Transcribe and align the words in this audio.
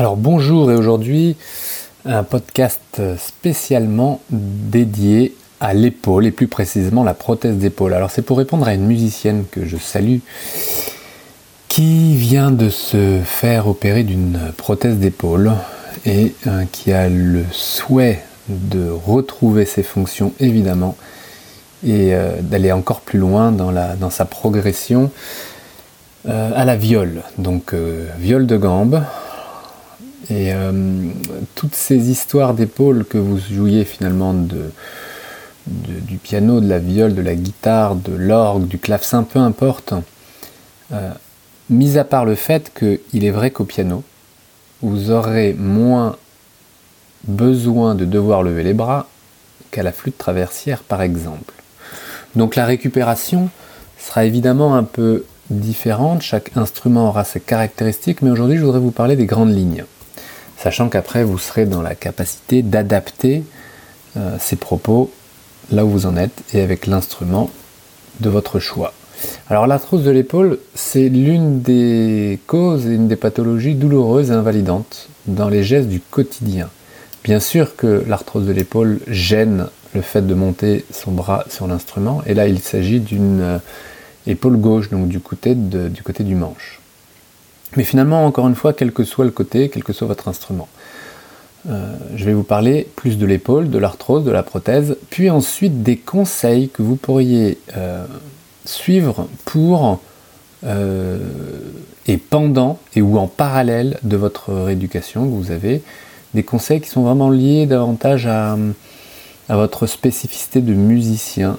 Alors 0.00 0.16
bonjour 0.16 0.72
et 0.72 0.76
aujourd'hui 0.76 1.36
un 2.06 2.22
podcast 2.22 3.02
spécialement 3.18 4.22
dédié 4.30 5.36
à 5.60 5.74
l'épaule 5.74 6.24
et 6.24 6.30
plus 6.30 6.46
précisément 6.46 7.04
la 7.04 7.12
prothèse 7.12 7.56
d'épaule. 7.56 7.92
Alors 7.92 8.10
c'est 8.10 8.22
pour 8.22 8.38
répondre 8.38 8.66
à 8.66 8.72
une 8.72 8.86
musicienne 8.86 9.44
que 9.50 9.66
je 9.66 9.76
salue 9.76 10.20
qui 11.68 12.16
vient 12.16 12.50
de 12.50 12.70
se 12.70 13.20
faire 13.22 13.68
opérer 13.68 14.02
d'une 14.02 14.40
prothèse 14.56 14.96
d'épaule 14.96 15.52
et 16.06 16.32
euh, 16.46 16.64
qui 16.72 16.92
a 16.92 17.10
le 17.10 17.44
souhait 17.52 18.24
de 18.48 18.88
retrouver 18.88 19.66
ses 19.66 19.82
fonctions 19.82 20.32
évidemment 20.40 20.96
et 21.84 22.14
euh, 22.14 22.40
d'aller 22.40 22.72
encore 22.72 23.02
plus 23.02 23.18
loin 23.18 23.52
dans, 23.52 24.08
sa 24.08 24.24
progression 24.24 25.10
euh, 26.26 26.52
à 26.56 26.64
la 26.64 26.76
viole. 26.76 27.20
Donc 27.36 27.74
viole 28.18 28.46
de 28.46 28.56
gambe, 28.56 29.04
et 30.30 30.52
euh, 30.54 30.72
toutes 31.56 31.74
ces 31.74 32.08
histoires 32.08 32.54
d'épaule 32.54 33.04
que 33.04 33.18
vous 33.18 33.38
jouiez 33.38 33.84
finalement 33.84 34.32
du 35.66 36.16
piano, 36.18 36.60
de 36.60 36.68
la 36.68 36.78
viole, 36.78 37.16
de 37.16 37.22
la 37.22 37.34
guitare, 37.34 37.96
de 37.96 38.12
l'orgue, 38.12 38.68
du 38.68 38.78
clavecin, 38.78 39.24
peu 39.24 39.40
importe, 39.40 39.94
euh, 40.92 41.10
mis 41.68 41.98
à 41.98 42.04
part 42.04 42.24
le 42.24 42.36
fait 42.36 42.72
qu'il 42.78 43.24
est 43.24 43.30
vrai 43.30 43.50
qu'au 43.50 43.64
piano, 43.64 44.04
vous 44.82 45.10
aurez 45.10 45.52
moins 45.58 46.16
besoin 47.24 47.96
de 47.96 48.04
devoir 48.04 48.44
lever 48.44 48.62
les 48.62 48.72
bras 48.72 49.08
qu'à 49.72 49.82
la 49.82 49.92
flûte 49.92 50.16
traversière 50.16 50.84
par 50.84 51.02
exemple. 51.02 51.54
Donc 52.36 52.54
la 52.54 52.66
récupération 52.66 53.50
sera 53.98 54.24
évidemment 54.24 54.76
un 54.76 54.84
peu 54.84 55.24
différente, 55.50 56.22
chaque 56.22 56.56
instrument 56.56 57.08
aura 57.08 57.24
ses 57.24 57.40
caractéristiques, 57.40 58.22
mais 58.22 58.30
aujourd'hui 58.30 58.56
je 58.58 58.64
voudrais 58.64 58.78
vous 58.78 58.92
parler 58.92 59.16
des 59.16 59.26
grandes 59.26 59.54
lignes 59.54 59.84
sachant 60.62 60.88
qu'après 60.88 61.24
vous 61.24 61.38
serez 61.38 61.64
dans 61.64 61.82
la 61.82 61.94
capacité 61.94 62.62
d'adapter 62.62 63.44
euh, 64.16 64.36
ces 64.38 64.56
propos 64.56 65.10
là 65.70 65.84
où 65.84 65.88
vous 65.88 66.06
en 66.06 66.16
êtes 66.16 66.42
et 66.52 66.60
avec 66.60 66.86
l'instrument 66.86 67.50
de 68.20 68.28
votre 68.28 68.58
choix. 68.58 68.92
Alors 69.48 69.66
l'arthrose 69.66 70.04
de 70.04 70.10
l'épaule, 70.10 70.58
c'est 70.74 71.08
l'une 71.08 71.60
des 71.60 72.38
causes 72.46 72.86
et 72.86 72.94
une 72.94 73.08
des 73.08 73.16
pathologies 73.16 73.74
douloureuses 73.74 74.30
et 74.30 74.34
invalidantes 74.34 75.08
dans 75.26 75.48
les 75.48 75.62
gestes 75.62 75.88
du 75.88 76.00
quotidien. 76.00 76.68
Bien 77.22 77.40
sûr 77.40 77.76
que 77.76 78.04
l'arthrose 78.06 78.46
de 78.46 78.52
l'épaule 78.52 79.00
gêne 79.06 79.66
le 79.94 80.00
fait 80.00 80.26
de 80.26 80.34
monter 80.34 80.84
son 80.90 81.12
bras 81.12 81.44
sur 81.48 81.66
l'instrument, 81.66 82.22
et 82.26 82.34
là 82.34 82.48
il 82.48 82.60
s'agit 82.60 83.00
d'une 83.00 83.40
euh, 83.40 83.58
épaule 84.26 84.56
gauche, 84.56 84.90
donc 84.90 85.08
du 85.08 85.20
côté, 85.20 85.54
du 85.54 86.02
côté 86.02 86.24
du 86.24 86.34
manche. 86.34 86.79
Mais 87.76 87.84
finalement, 87.84 88.24
encore 88.26 88.48
une 88.48 88.54
fois, 88.54 88.72
quel 88.72 88.92
que 88.92 89.04
soit 89.04 89.24
le 89.24 89.30
côté, 89.30 89.68
quel 89.68 89.84
que 89.84 89.92
soit 89.92 90.06
votre 90.06 90.28
instrument. 90.28 90.68
Euh, 91.68 91.94
je 92.16 92.24
vais 92.24 92.32
vous 92.32 92.42
parler 92.42 92.88
plus 92.96 93.18
de 93.18 93.26
l'épaule, 93.26 93.70
de 93.70 93.78
l'arthrose, 93.78 94.24
de 94.24 94.30
la 94.30 94.42
prothèse, 94.42 94.96
puis 95.10 95.30
ensuite 95.30 95.82
des 95.82 95.96
conseils 95.96 96.70
que 96.70 96.82
vous 96.82 96.96
pourriez 96.96 97.58
euh, 97.76 98.06
suivre 98.64 99.28
pour 99.44 100.00
euh, 100.64 101.18
et 102.06 102.16
pendant 102.16 102.78
et 102.94 103.02
ou 103.02 103.18
en 103.18 103.26
parallèle 103.26 103.98
de 104.02 104.16
votre 104.16 104.52
rééducation 104.52 105.24
que 105.24 105.34
vous 105.34 105.50
avez, 105.50 105.82
des 106.32 106.42
conseils 106.42 106.80
qui 106.80 106.88
sont 106.88 107.02
vraiment 107.02 107.28
liés 107.28 107.66
davantage 107.66 108.26
à, 108.26 108.56
à 109.48 109.56
votre 109.56 109.86
spécificité 109.86 110.60
de 110.60 110.72
musicien 110.72 111.58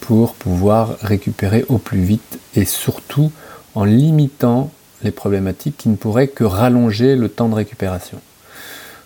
pour 0.00 0.34
pouvoir 0.34 0.96
récupérer 1.00 1.64
au 1.68 1.78
plus 1.78 2.00
vite 2.00 2.40
et 2.54 2.64
surtout 2.64 3.30
en 3.74 3.84
limitant 3.84 4.70
les 5.02 5.10
problématiques 5.10 5.76
qui 5.76 5.88
ne 5.88 5.96
pourraient 5.96 6.28
que 6.28 6.44
rallonger 6.44 7.16
le 7.16 7.28
temps 7.28 7.48
de 7.48 7.54
récupération. 7.54 8.18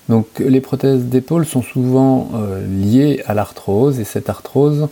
Donc 0.08 0.26
les 0.38 0.60
prothèses 0.60 1.04
d'épaule 1.04 1.46
sont 1.46 1.62
souvent 1.62 2.30
euh, 2.34 2.66
liées 2.66 3.22
à 3.26 3.34
l'arthrose 3.34 4.00
et 4.00 4.04
cette 4.04 4.28
arthrose, 4.28 4.88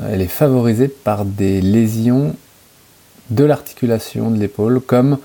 euh, 0.00 0.10
elle 0.12 0.20
est 0.20 0.26
favorisée 0.26 0.88
par 0.88 1.24
des 1.24 1.60
lésions 1.60 2.34
de 3.30 3.44
l'articulation 3.44 4.30
de 4.30 4.38
l'épaule 4.38 4.80
comme 4.80 5.18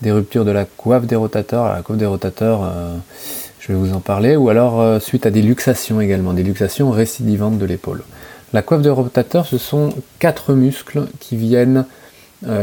des 0.00 0.10
ruptures 0.10 0.44
de 0.44 0.50
la 0.50 0.64
coiffe 0.64 1.06
des 1.06 1.14
rotateurs. 1.14 1.72
la 1.72 1.82
coiffe 1.82 1.98
des 1.98 2.06
rotateurs, 2.06 2.64
euh, 2.64 2.96
je 3.60 3.68
vais 3.68 3.78
vous 3.78 3.92
en 3.94 4.00
parler, 4.00 4.34
ou 4.34 4.48
alors 4.48 5.00
suite 5.00 5.26
à 5.26 5.30
des 5.30 5.42
luxations 5.42 6.00
également, 6.00 6.32
des 6.32 6.42
luxations 6.42 6.90
récidivantes 6.90 7.58
de 7.58 7.64
l'épaule. 7.64 8.02
La 8.52 8.62
coiffe 8.62 8.82
des 8.82 8.90
rotateurs, 8.90 9.46
ce 9.46 9.58
sont 9.58 9.94
quatre 10.18 10.54
muscles 10.54 11.06
qui 11.20 11.36
viennent 11.36 11.86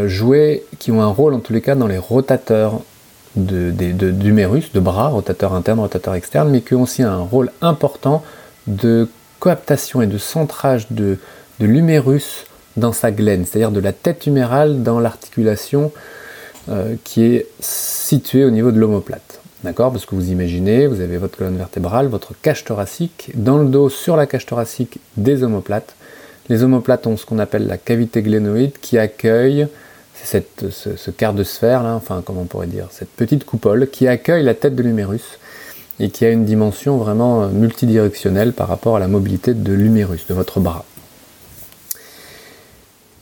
jouer, 0.07 0.63
qui 0.77 0.91
ont 0.91 1.01
un 1.01 1.07
rôle 1.07 1.33
en 1.33 1.39
tous 1.39 1.53
les 1.53 1.61
cas 1.61 1.75
dans 1.75 1.87
les 1.87 1.97
rotateurs 1.97 2.81
de, 3.35 3.71
d'humérus, 4.11 4.71
de, 4.73 4.79
bras, 4.79 5.07
rotateurs 5.07 5.53
internes, 5.53 5.79
rotateurs 5.79 6.15
externes, 6.15 6.49
mais 6.49 6.61
qui 6.61 6.75
ont 6.75 6.83
aussi 6.83 7.03
un 7.03 7.19
rôle 7.19 7.51
important 7.61 8.23
de 8.67 9.07
coaptation 9.39 10.01
et 10.01 10.07
de 10.07 10.17
centrage 10.17 10.87
de, 10.91 11.17
de 11.59 11.65
l'humérus 11.65 12.45
dans 12.77 12.93
sa 12.93 13.11
glène, 13.11 13.45
c'est-à-dire 13.45 13.71
de 13.71 13.79
la 13.79 13.93
tête 13.93 14.25
humérale 14.25 14.83
dans 14.83 14.99
l'articulation 14.99 15.91
euh, 16.69 16.95
qui 17.03 17.23
est 17.23 17.47
située 17.59 18.45
au 18.45 18.51
niveau 18.51 18.71
de 18.71 18.79
l'omoplate. 18.79 19.41
D'accord? 19.63 19.91
Parce 19.91 20.05
que 20.05 20.15
vous 20.15 20.29
imaginez, 20.29 20.87
vous 20.87 21.01
avez 21.01 21.17
votre 21.17 21.37
colonne 21.37 21.57
vertébrale, 21.57 22.07
votre 22.07 22.33
cage 22.41 22.63
thoracique, 22.63 23.31
dans 23.35 23.57
le 23.57 23.67
dos, 23.67 23.89
sur 23.89 24.15
la 24.15 24.25
cage 24.25 24.45
thoracique, 24.45 24.99
des 25.17 25.43
omoplates. 25.43 25.95
Les 26.49 26.63
omoplates 26.63 27.05
ont 27.07 27.15
ce 27.15 27.25
qu'on 27.25 27.39
appelle 27.39 27.67
la 27.67 27.77
cavité 27.77 28.21
glénoïde 28.21 28.73
qui 28.81 28.97
accueille 28.97 29.67
cette, 30.23 30.69
ce, 30.69 31.11
quart 31.11 31.33
de 31.33 31.43
sphère, 31.43 31.83
là, 31.83 31.95
enfin 31.95 32.21
comment 32.25 32.41
on 32.41 32.45
pourrait 32.45 32.67
dire, 32.67 32.87
cette 32.91 33.09
petite 33.09 33.45
coupole 33.45 33.89
qui 33.89 34.07
accueille 34.07 34.43
la 34.43 34.53
tête 34.53 34.75
de 34.75 34.83
l'humérus 34.83 35.39
et 35.99 36.09
qui 36.09 36.25
a 36.25 36.29
une 36.29 36.45
dimension 36.45 36.97
vraiment 36.97 37.43
euh, 37.43 37.47
multidirectionnelle 37.49 38.53
par 38.53 38.67
rapport 38.67 38.95
à 38.95 38.99
la 38.99 39.07
mobilité 39.07 39.53
de 39.53 39.73
l'humérus, 39.73 40.25
de 40.27 40.33
votre 40.33 40.59
bras. 40.59 40.85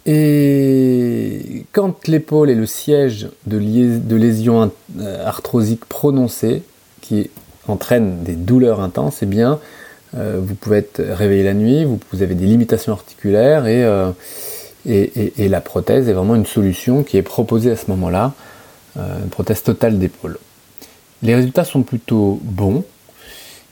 Et 0.06 1.66
quand 1.74 2.08
l'épaule 2.08 2.50
est 2.50 2.56
le 2.56 2.66
siège 2.66 3.30
de, 3.46 3.58
lésions 3.58 4.72
euh, 5.00 5.28
arthrosiques 5.28 5.86
prononcées, 5.86 6.64
qui 7.02 7.30
entraînent 7.68 8.24
des 8.24 8.36
douleurs 8.36 8.80
intenses, 8.80 9.20
eh 9.22 9.26
bien, 9.26 9.60
vous 10.14 10.56
pouvez 10.56 10.78
être 10.78 11.02
réveillé 11.02 11.44
la 11.44 11.54
nuit, 11.54 11.86
vous, 11.86 12.22
avez 12.22 12.36
des 12.36 12.46
limitations 12.46 12.94
articulaires 12.94 13.64
euh, 13.66 14.12
et, 14.86 15.34
et, 15.38 15.50
la 15.50 15.62
prothèse 15.62 16.08
est 16.08 16.14
vraiment 16.14 16.36
une 16.36 16.46
solution 16.46 17.04
qui 17.04 17.18
est 17.18 17.22
proposée 17.22 17.72
à 17.72 17.76
ce 17.76 17.92
moment-là, 17.92 18.32
euh, 18.98 19.20
une 19.22 19.30
prothèse 19.30 19.62
totale 19.62 20.00
d'épaule. 20.00 20.38
Les 21.24 21.36
résultats 21.36 21.66
sont 21.66 21.84
plutôt 21.84 22.40
bons, 22.42 22.84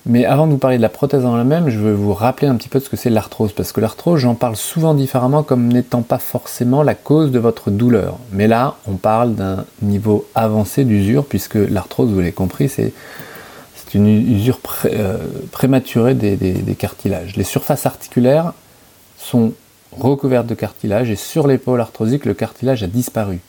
mais 0.06 0.26
avant 0.26 0.46
de 0.46 0.52
vous 0.52 0.58
parler 0.58 0.78
de 0.78 0.82
la 0.82 0.90
prothèse 0.90 1.26
en 1.26 1.40
elle-même, 1.40 1.70
je 1.70 1.80
veux 1.80 1.94
vous 1.94 2.14
rappeler 2.14 2.48
un 2.48 2.56
petit 2.56 2.70
peu 2.70 2.80
ce 2.80 2.90
que 2.90 2.98
c'est 2.98 3.10
l'arthrose, 3.10 3.54
parce 3.54 3.72
que 3.72 3.80
l'arthrose, 3.82 4.20
j'en 4.20 4.36
parle 4.36 4.56
souvent 4.56 4.94
différemment 4.94 5.42
comme 5.42 5.72
n'étant 5.72 6.02
pas 6.02 6.20
forcément 6.20 6.84
la 6.84 6.96
cause 6.96 7.32
de 7.32 7.40
votre 7.40 7.72
douleur. 7.72 8.18
Mais 8.32 8.48
là, 8.48 8.76
on 8.88 8.96
parle 8.96 9.36
d'un 9.36 9.66
niveau 9.82 10.28
avancé 10.36 10.84
d'usure, 10.84 11.26
puisque 11.26 11.56
l'arthrose, 11.56 12.10
vous 12.10 12.20
l'avez 12.20 12.34
compris, 12.34 12.68
c'est 12.68 12.94
une 13.94 14.08
usure 14.08 14.60
euh, 14.86 15.18
prématurée 15.52 16.16
des, 16.16 16.76
cartilages. 16.78 17.36
Les 17.36 17.44
surfaces 17.44 17.86
articulaires 17.86 18.54
sont 19.18 19.54
recouvertes 19.92 20.48
de 20.48 20.56
cartilage 20.56 21.10
et 21.10 21.16
sur 21.16 21.48
l'épaule 21.48 21.80
arthrosique, 21.80 22.26
le 22.26 22.34
cartilage 22.34 22.84
a 22.84 22.88
disparu. 22.88 23.40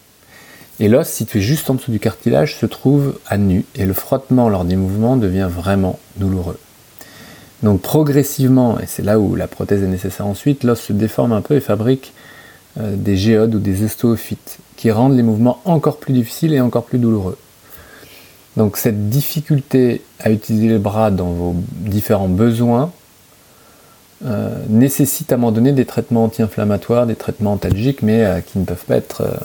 Et 0.79 0.89
l'os, 0.89 1.09
situé 1.09 1.41
juste 1.41 1.71
en 1.71 1.75
dessous 1.75 1.91
du 1.91 1.99
cartilage, 1.99 2.57
se 2.57 2.67
trouve 2.67 3.19
à 3.27 3.39
nu 3.39 3.65
et 3.75 3.87
le 3.87 3.95
frottement 3.95 4.49
lors 4.49 4.65
des 4.65 4.77
mouvements 4.77 5.17
devient 5.17 5.49
vraiment 5.51 5.99
douloureux. 6.17 6.59
Donc 7.63 7.81
progressivement, 7.81 8.79
et 8.79 8.87
c'est 8.87 9.03
là 9.03 9.19
où 9.19 9.35
la 9.35 9.49
prothèse 9.49 9.83
est 9.83 9.89
nécessaire 9.89 10.27
ensuite, 10.27 10.63
l'os 10.63 10.79
se 10.79 10.93
déforme 10.93 11.33
un 11.33 11.41
peu 11.41 11.55
et 11.55 11.61
fabrique 11.61 12.13
euh, 12.79 12.95
des 12.95 13.17
géodes 13.17 13.55
ou 13.55 13.59
des 13.59 13.83
ostéophytes 13.85 14.59
qui 14.77 14.91
rendent 14.91 15.17
les 15.17 15.23
mouvements 15.23 15.61
encore 15.65 15.97
plus 15.97 16.13
difficiles 16.13 16.53
et 16.53 16.61
encore 16.61 16.85
plus 16.85 16.99
douloureux. 16.99 17.39
Donc 18.57 18.77
cette 18.77 19.09
difficulté 19.11 20.03
à 20.21 20.31
utiliser 20.31 20.69
les 20.69 20.79
bras 20.79 21.11
dans 21.11 21.31
vos 21.31 21.55
différents 21.73 22.29
besoins 22.29 22.91
euh, 24.25 24.63
nécessite 24.71 25.31
à 25.33 25.35
un 25.35 25.39
moment 25.39 25.53
donné 25.53 25.73
des 25.73 25.85
traitements 25.85 26.25
anti-inflammatoires, 26.25 27.07
des 27.07 27.17
traitements 27.17 27.53
antalgiques, 27.53 28.01
mais 28.01 28.25
euh, 28.25 28.41
qui 28.41 28.59
ne 28.59 28.65
peuvent 28.65 28.85
pas 28.87 28.97
être 28.97 29.21
euh, 29.21 29.37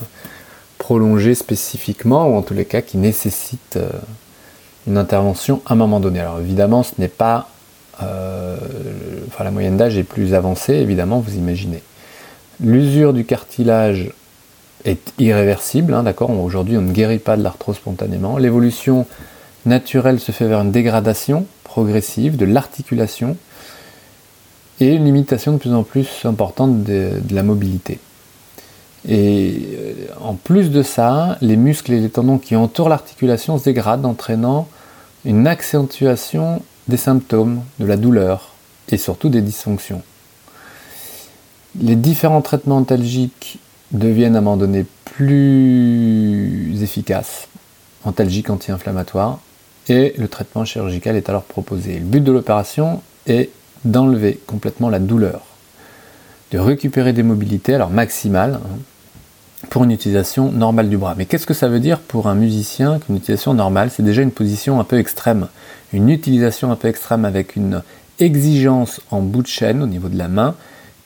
prolongés 0.78 1.36
spécifiquement, 1.36 2.28
ou 2.30 2.36
en 2.36 2.42
tous 2.42 2.54
les 2.54 2.64
cas 2.64 2.82
qui 2.82 2.98
nécessitent 2.98 3.80
une 4.88 4.98
intervention 4.98 5.62
à 5.66 5.74
un 5.74 5.76
moment 5.76 6.00
donné. 6.00 6.22
Alors 6.22 6.40
évidemment, 6.40 6.84
ce 6.84 6.94
n'est 6.98 7.08
pas... 7.08 7.50
enfin 8.00 9.44
la 9.44 9.52
moyenne 9.52 9.78
d'âge 9.78 9.96
est 9.98 10.04
plus 10.04 10.34
avancée, 10.34 10.74
évidemment, 10.74 11.20
vous 11.20 11.36
imaginez. 11.36 11.84
L'usure 12.60 13.14
du 13.14 13.26
cartilage 13.26 14.12
est 14.86 15.14
irréversible, 15.20 15.94
hein, 15.94 16.04
d'accord 16.04 16.30
Aujourd'hui, 16.32 16.78
on 16.78 16.82
ne 16.82 16.92
guérit 16.92 17.20
pas 17.20 17.38
de 17.38 17.44
l'arthrose 17.44 17.78
spontanément. 17.78 18.38
L'évolution 18.38 19.06
naturelle 19.66 20.20
se 20.20 20.32
fait 20.32 20.48
vers 20.48 20.62
une 20.62 20.72
dégradation 20.72 21.46
progressive 21.64 22.38
de 22.38 22.46
l'articulation 22.46 23.38
et 24.80 24.96
une 24.96 25.06
limitation 25.06 25.54
de 25.54 25.58
plus 25.58 25.74
en 25.74 25.84
plus 25.84 26.08
importante 26.26 26.84
de, 26.84 27.12
la 27.32 27.44
mobilité. 27.44 28.00
Et 29.08 29.68
euh, 29.74 29.94
en 30.20 30.36
plus 30.36 30.70
de 30.70 30.84
ça, 30.84 31.38
les 31.42 31.56
muscles 31.56 31.94
et 31.94 32.00
les 32.00 32.10
tendons 32.10 32.38
qui 32.38 32.56
entourent 32.56 32.90
l'articulation 32.90 33.58
se 33.58 33.66
dégradent, 33.66 34.06
entraînant 34.06 34.68
une 35.26 35.48
accentuation 35.48 36.62
des 36.88 36.98
symptômes, 36.98 37.62
de 37.80 37.86
la 37.86 37.98
douleur 37.98 38.54
et 38.90 38.98
surtout 38.98 39.30
des 39.30 39.42
dysfonctions. 39.42 40.02
Les 41.80 41.96
différents 41.96 42.42
traitements 42.42 42.78
antalgiques 42.78 43.60
deviennent 43.92 44.36
à 44.36 44.40
un 44.40 44.42
moment 44.42 44.58
donné 44.58 44.86
plus 45.06 46.82
efficaces, 46.82 47.48
antalgiques 48.04 48.50
anti-inflammatoires, 48.50 49.40
et 49.90 50.14
le 50.18 50.28
traitement 50.28 50.66
chirurgical 50.66 51.16
est 51.16 51.30
alors 51.30 51.44
proposé. 51.44 52.00
Le 52.00 52.06
but 52.06 52.24
de 52.24 52.32
l'opération 52.32 53.02
est 53.28 53.50
d'enlever 53.84 54.40
complètement 54.48 54.90
la 54.90 55.00
douleur, 55.00 55.42
de 56.52 56.60
récupérer 56.60 57.14
des 57.14 57.24
mobilités, 57.24 57.74
alors 57.74 57.90
maximales, 57.90 58.60
pour 59.70 59.84
une 59.84 59.92
utilisation 59.92 60.52
normale 60.52 60.90
du 60.90 60.98
bras. 60.98 61.16
Mais 61.18 61.26
qu'est-ce 61.26 61.46
que 61.46 61.54
ça 61.54 61.68
veut 61.68 61.80
dire 61.80 62.00
pour 62.00 62.28
un 62.28 62.36
musicien 62.36 63.00
qu'une 63.00 63.18
utilisation 63.18 63.54
normale 63.54 63.92
C'est 63.92 64.04
déjà 64.04 64.22
une 64.22 64.32
position 64.32 64.80
un 64.80 64.84
peu 64.84 64.98
extrême, 64.98 65.48
une 65.94 66.10
utilisation 66.10 66.72
un 66.72 66.76
peu 66.76 66.88
extrême 66.88 67.26
avec 67.26 67.56
une 67.56 67.84
exigence 68.20 69.02
en 69.12 69.22
bout 69.22 69.42
de 69.42 69.48
chaîne 69.48 69.82
au 69.82 69.88
niveau 69.88 70.10
de 70.10 70.18
la 70.18 70.28
main 70.28 70.56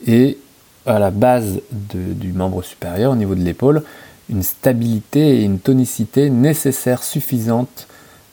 et 0.05 0.37
à 0.85 0.99
la 0.99 1.11
base 1.11 1.61
du 1.71 2.33
membre 2.33 2.63
supérieur, 2.63 3.11
au 3.11 3.15
niveau 3.15 3.35
de 3.35 3.43
l'épaule, 3.43 3.83
une 4.29 4.43
stabilité 4.43 5.37
et 5.37 5.43
une 5.43 5.59
tonicité 5.59 6.29
nécessaires, 6.29 7.03
suffisantes 7.03 7.87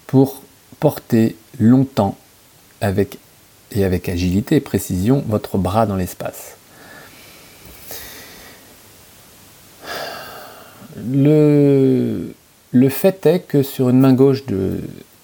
pour 0.06 0.43
porter 0.81 1.37
longtemps 1.58 2.16
avec, 2.81 3.19
et 3.72 3.84
avec 3.84 4.08
agilité 4.08 4.56
et 4.56 4.60
précision 4.60 5.22
votre 5.28 5.58
bras 5.58 5.87
dans 5.87 5.96
l'espace. 5.96 6.56
Le, 11.10 12.34
le 12.72 12.88
fait 12.88 13.25
est 13.26 13.40
que 13.40 13.62
sur 13.62 13.88
une 13.88 14.00
main 14.00 14.12
gauche 14.12 14.44
de, 14.46 14.81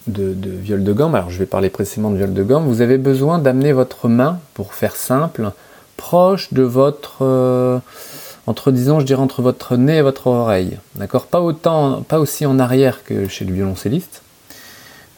de, 0.07 0.51
viol 0.51 0.83
de 0.83 0.93
gamme, 0.93 1.15
alors 1.15 1.31
je 1.31 1.39
vais 1.39 1.47
parler 1.47 1.71
précisément 1.71 2.11
de 2.11 2.17
viol 2.17 2.33
de 2.33 2.43
gamme, 2.43 2.65
vous 2.65 2.81
avez 2.81 2.99
besoin 2.99 3.39
d'amener 3.39 3.73
votre 3.73 4.09
main, 4.09 4.41
pour 4.55 4.75
faire 4.75 4.97
simple, 4.97 5.51
proche 5.99 6.55
de 6.55 6.63
votre, 6.63 7.19
euh, 7.21 7.79
entre 8.47 8.71
disons, 8.71 9.01
je 9.01 9.05
dirais 9.05 9.21
entre 9.21 9.43
votre 9.43 9.77
nez 9.77 9.99
et 9.99 10.03
votre 10.03 10.29
oreille, 10.29 10.79
d'accord? 10.95 11.27
Pas 11.27 11.43
autant, 11.43 12.01
pas 12.01 12.19
aussi 12.19 12.47
en 12.47 12.59
arrière 12.59 13.05
que 13.05 13.29
chez 13.29 13.45
le 13.45 13.53
violoncelliste, 13.53 14.23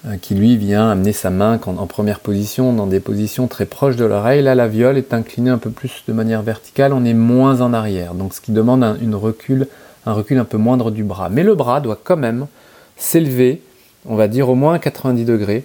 euh, 0.07 0.17
qui 0.21 0.35
lui 0.35 0.57
vient 0.57 0.91
amener 0.91 1.13
sa 1.13 1.31
main 1.31 1.61
en 1.65 1.87
première 1.87 2.19
position, 2.19 2.73
dans 2.73 2.89
des 2.89 2.99
positions 2.99 3.47
très 3.47 3.67
proches 3.67 3.95
de 3.95 4.05
l'oreille. 4.05 4.43
Là, 4.43 4.57
la 4.57 4.67
viole 4.67 4.99
est 4.99 5.15
inclinée 5.15 5.51
un 5.51 5.59
peu 5.59 5.71
plus 5.71 6.03
de 6.09 6.13
manière 6.13 6.43
verticale, 6.43 6.93
on 6.93 7.05
est 7.05 7.15
moins 7.15 7.61
en 7.61 7.73
arrière, 7.73 8.15
donc 8.15 8.35
ce 8.35 8.41
qui 8.41 8.51
demande 8.51 8.83
recul, 9.15 9.69
un 10.07 10.15
recul 10.15 10.39
un 10.39 10.45
peu 10.45 10.57
moindre 10.57 10.91
du 10.91 11.05
bras. 11.05 11.29
Mais 11.29 11.45
le 11.45 11.55
bras 11.55 11.81
doit 11.81 12.01
quand 12.03 12.17
même 12.17 12.49
s'élever 12.97 13.63
on 14.07 14.17
va 14.17 14.29
dire 14.29 14.49
au 14.49 14.55
moins 14.55 14.79
90 14.79 15.25
degrés. 15.25 15.65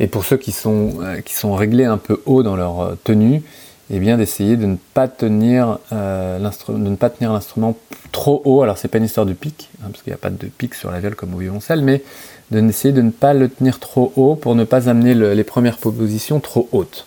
Et 0.00 0.06
pour 0.06 0.24
ceux 0.24 0.36
qui 0.36 0.52
sont, 0.52 0.94
euh, 1.02 1.20
qui 1.20 1.34
sont 1.34 1.54
réglés 1.54 1.84
un 1.84 1.98
peu 1.98 2.22
haut 2.26 2.42
dans 2.42 2.56
leur 2.56 2.80
euh, 2.80 2.94
tenue, 3.02 3.42
eh 3.90 3.98
bien 3.98 4.16
d'essayer 4.16 4.56
de 4.56 4.66
ne 4.66 4.76
pas 4.94 5.08
tenir 5.08 5.78
euh, 5.92 6.38
l'instrument 6.38 7.76
trop 8.12 8.42
haut. 8.44 8.62
Alors 8.62 8.78
c'est 8.78 8.88
pas 8.88 8.98
une 8.98 9.04
histoire 9.04 9.26
de 9.26 9.32
pic, 9.32 9.70
hein, 9.80 9.88
parce 9.90 10.02
qu'il 10.02 10.12
n'y 10.12 10.14
a 10.14 10.18
pas 10.18 10.30
de 10.30 10.46
pic 10.46 10.74
sur 10.74 10.90
la 10.90 11.00
viole 11.00 11.14
comme 11.14 11.34
au 11.34 11.38
violoncelle, 11.38 11.82
mais 11.82 12.02
d'essayer 12.50 12.92
de, 12.92 13.00
de 13.00 13.06
ne 13.06 13.10
pas 13.10 13.34
le 13.34 13.48
tenir 13.48 13.78
trop 13.80 14.12
haut 14.16 14.34
pour 14.36 14.54
ne 14.54 14.64
pas 14.64 14.88
amener 14.88 15.14
les 15.14 15.44
premières 15.44 15.78
positions 15.78 16.38
trop 16.40 16.68
hautes, 16.72 17.06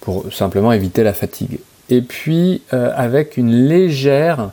pour 0.00 0.32
simplement 0.32 0.72
éviter 0.72 1.02
la 1.02 1.12
fatigue. 1.12 1.58
Et 1.88 2.02
puis 2.02 2.62
avec 2.70 3.36
une 3.36 3.50
légère 3.50 4.50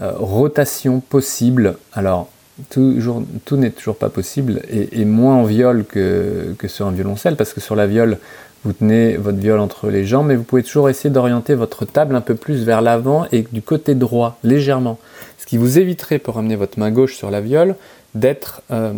rotation 0.00 1.00
possible. 1.00 1.76
Alors 1.92 2.28
tout 2.70 3.56
n'est 3.56 3.70
toujours 3.70 3.96
pas 3.96 4.08
possible 4.08 4.62
et, 4.70 5.04
moins 5.04 5.36
en 5.36 5.44
viol 5.44 5.84
que, 5.84 6.54
sur 6.66 6.86
un 6.86 6.92
violoncelle 6.92 7.36
parce 7.36 7.52
que 7.52 7.60
sur 7.60 7.76
la 7.76 7.86
viole 7.86 8.18
vous 8.64 8.72
tenez 8.72 9.16
votre 9.16 9.38
viole 9.38 9.60
entre 9.60 9.88
les 9.88 10.04
jambes 10.04 10.26
mais 10.26 10.36
vous 10.36 10.42
pouvez 10.42 10.62
toujours 10.62 10.88
essayer 10.88 11.10
d'orienter 11.10 11.54
votre 11.54 11.84
table 11.84 12.16
un 12.16 12.20
peu 12.20 12.34
plus 12.34 12.64
vers 12.64 12.82
l'avant 12.82 13.26
et 13.30 13.46
du 13.52 13.62
côté 13.62 13.94
droit 13.94 14.38
légèrement. 14.42 14.98
Ce 15.38 15.46
qui 15.46 15.56
vous 15.56 15.78
éviterait 15.78 16.18
pour 16.18 16.38
amener 16.38 16.56
votre 16.56 16.78
main 16.78 16.90
gauche 16.90 17.14
sur 17.14 17.30
la 17.30 17.40
viole 17.40 17.76
d'être 18.14 18.62
euh, 18.70 18.92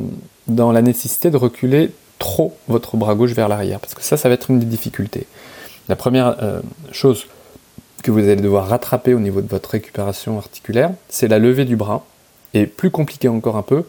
dans 0.46 0.72
la 0.72 0.80
nécessité 0.80 1.30
de 1.30 1.36
reculer 1.36 1.90
trop 2.18 2.56
votre 2.68 2.96
bras 2.96 3.14
gauche 3.14 3.32
vers 3.32 3.48
l'arrière 3.48 3.80
parce 3.80 3.94
que 3.94 4.02
ça 4.02 4.16
ça 4.16 4.28
va 4.28 4.34
être 4.34 4.50
une 4.50 4.58
des 4.58 4.66
difficultés. 4.66 5.26
La 5.88 5.96
première 5.96 6.36
euh, 6.42 6.60
chose 6.92 7.26
que 8.02 8.10
vous 8.10 8.20
allez 8.20 8.36
devoir 8.36 8.68
rattraper 8.68 9.12
au 9.12 9.20
niveau 9.20 9.42
de 9.42 9.48
votre 9.48 9.68
récupération 9.70 10.38
articulaire 10.38 10.92
c'est 11.10 11.28
la 11.28 11.38
levée 11.38 11.66
du 11.66 11.76
bras 11.76 12.06
et 12.54 12.66
plus 12.66 12.90
compliqué 12.90 13.28
encore 13.28 13.56
un 13.56 13.62
peu, 13.62 13.84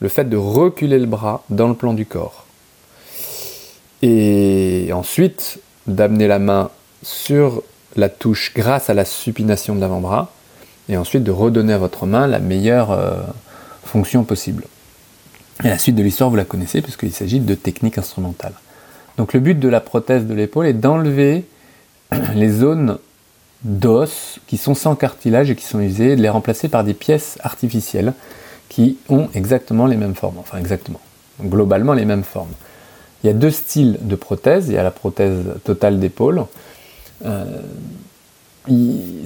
le 0.00 0.08
fait 0.08 0.24
de 0.24 0.36
reculer 0.36 0.98
le 0.98 1.06
bras 1.06 1.44
dans 1.50 1.68
le 1.68 1.74
plan 1.74 1.94
du 1.94 2.06
corps. 2.06 2.46
Et 4.02 4.90
ensuite, 4.92 5.60
d'amener 5.86 6.26
la 6.26 6.38
main 6.38 6.70
sur 7.02 7.62
la 7.96 8.08
touche 8.08 8.52
grâce 8.54 8.90
à 8.90 8.94
la 8.94 9.04
supination 9.04 9.74
de 9.74 9.80
l'avant-bras, 9.80 10.32
et 10.88 10.96
ensuite 10.96 11.24
de 11.24 11.30
redonner 11.30 11.72
à 11.72 11.78
votre 11.78 12.06
main 12.06 12.26
la 12.26 12.38
meilleure 12.38 12.90
euh, 12.90 13.22
fonction 13.84 14.24
possible. 14.24 14.64
Et 15.62 15.68
la 15.68 15.78
suite 15.78 15.96
de 15.96 16.02
l'histoire, 16.02 16.28
vous 16.28 16.36
la 16.36 16.44
connaissez, 16.44 16.82
puisqu'il 16.82 17.12
s'agit 17.12 17.40
de 17.40 17.54
techniques 17.54 17.96
instrumentales. 17.96 18.54
Donc 19.16 19.32
le 19.32 19.40
but 19.40 19.58
de 19.58 19.68
la 19.68 19.80
prothèse 19.80 20.26
de 20.26 20.34
l'épaule 20.34 20.66
est 20.66 20.74
d'enlever 20.74 21.44
les 22.34 22.48
zones 22.48 22.98
d'os 23.64 24.38
qui 24.46 24.56
sont 24.56 24.74
sans 24.74 24.94
cartilage 24.94 25.50
et 25.50 25.56
qui 25.56 25.64
sont 25.64 25.80
usés, 25.80 26.16
de 26.16 26.22
les 26.22 26.28
remplacer 26.28 26.68
par 26.68 26.84
des 26.84 26.94
pièces 26.94 27.38
artificielles 27.42 28.12
qui 28.68 28.98
ont 29.08 29.28
exactement 29.34 29.86
les 29.86 29.96
mêmes 29.96 30.14
formes, 30.14 30.38
enfin 30.38 30.58
exactement, 30.58 31.00
globalement 31.40 31.94
les 31.94 32.04
mêmes 32.04 32.24
formes. 32.24 32.52
Il 33.22 33.28
y 33.28 33.30
a 33.30 33.32
deux 33.32 33.50
styles 33.50 33.98
de 34.02 34.16
prothèses, 34.16 34.68
il 34.68 34.74
y 34.74 34.78
a 34.78 34.82
la 34.82 34.90
prothèse 34.90 35.38
totale 35.64 35.98
d'épaule. 35.98 36.44
Euh, 37.24 37.44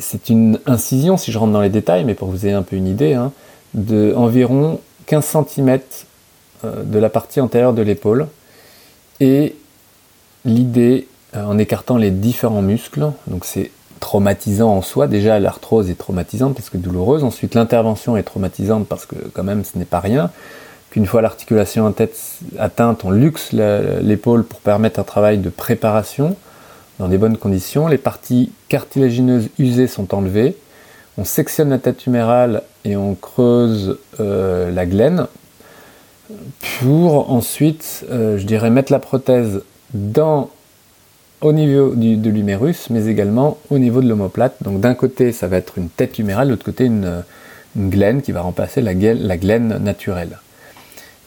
c'est 0.01 0.29
une 0.29 0.59
incision, 0.67 1.17
si 1.17 1.33
je 1.33 1.39
rentre 1.39 1.53
dans 1.53 1.61
les 1.61 1.69
détails, 1.69 2.05
mais 2.05 2.15
pour 2.15 2.29
vous 2.29 2.47
ayez 2.47 2.55
un 2.55 2.63
peu 2.63 2.77
une 2.77 2.87
idée, 2.87 3.15
hein, 3.15 3.33
de 3.75 4.13
environ 4.17 4.81
15 5.07 5.37
cm 5.49 5.81
euh, 6.65 6.83
de 6.83 6.99
la 6.99 7.09
partie 7.09 7.41
antérieure 7.41 7.73
de 7.73 7.83
l'épaule. 7.83 8.29
Et 9.21 9.57
l'idée, 10.45 11.09
euh, 11.35 11.45
en 11.45 11.59
écartant 11.59 11.97
les 11.97 12.11
différents 12.11 12.63
muscles, 12.63 13.11
donc 13.27 13.45
c'est 13.45 13.71
traumatisant 13.99 14.71
en 14.71 14.83
soi. 14.83 15.07
Déjà, 15.07 15.39
l'arthrose 15.39 15.91
est 15.91 15.99
traumatisante 15.99 16.55
parce 16.55 16.71
que 16.71 16.77
douloureuse. 16.77 17.25
Ensuite, 17.25 17.55
l'intervention 17.55 18.17
est 18.17 18.23
traumatisante 18.23 18.87
parce 18.87 19.07
que 19.07 19.17
quand 19.33 19.45
même, 19.45 19.65
ce 19.65 19.79
n'est 19.79 19.85
pas 19.85 20.01
rien. 20.01 20.31
Qu'une 20.91 21.07
fois 21.07 21.21
l'articulation 21.21 21.93
atteinte, 22.59 23.05
on 23.05 23.11
luxe 23.11 23.53
l'épaule 23.53 24.45
pour 24.45 24.61
permettre 24.61 25.01
un 25.01 25.05
travail 25.05 25.39
de 25.39 25.51
préparation 25.51 26.37
dans 26.99 27.09
des 27.09 27.19
bonnes 27.19 27.37
conditions. 27.37 27.89
Les 27.89 27.99
parties 27.99 28.53
cartilagineuses 28.69 29.49
usées 29.59 29.87
sont 29.87 30.15
enlevées. 30.15 30.57
On 31.19 31.25
sectionne 31.25 31.71
la 31.71 31.79
tête 31.79 32.07
humérale 32.07 32.63
et 32.85 32.97
on 32.97 33.15
creuse 33.15 33.99
euh, 34.21 34.71
la 34.71 34.87
glène 34.87 35.27
pour 36.81 37.31
ensuite, 37.31 38.05
euh, 38.11 38.39
je 38.39 38.45
dirais, 38.45 38.71
mettre 38.71 38.93
la 38.93 38.99
prothèse 38.99 39.63
dans 39.95 40.51
au 41.41 41.53
niveau 41.53 41.95
de 41.95 42.31
l'humérus, 42.31 42.91
mais 42.91 43.07
également 43.07 43.59
au 43.71 43.79
niveau 43.79 44.01
de 44.01 44.09
l'omoplate. 44.09 44.57
Donc 44.63 44.81
d'un 44.81 44.95
côté, 44.95 45.33
ça 45.33 45.47
va 45.47 45.57
être 45.57 45.79
une 45.79 45.89
tête 45.89 46.19
humérale, 46.19 46.49
de 46.49 46.53
l'autre 46.53 46.65
côté, 46.65 46.85
une, 46.85 47.23
une, 47.77 47.91
glaine 47.91 48.23
qui 48.23 48.33
va 48.33 48.41
remplacer 48.41 48.81
la, 48.81 48.93
la 48.95 49.37
glaine 49.37 49.79
naturelle. 49.79 50.39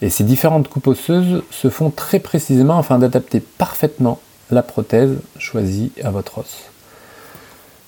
Et 0.02 0.10
ces 0.10 0.24
différentes 0.24 0.68
coupes 0.68 0.88
osseuses 0.88 1.44
se 1.52 1.70
font 1.70 1.92
très 1.92 2.20
précisément 2.20 2.80
afin 2.80 3.00
d'adapter 3.00 3.40
parfaitement 3.40 4.20
la 4.50 4.64
prothèse 4.64 5.12
choisie 5.38 5.92
à 6.04 6.12
votre 6.12 6.40
os. 6.40 6.72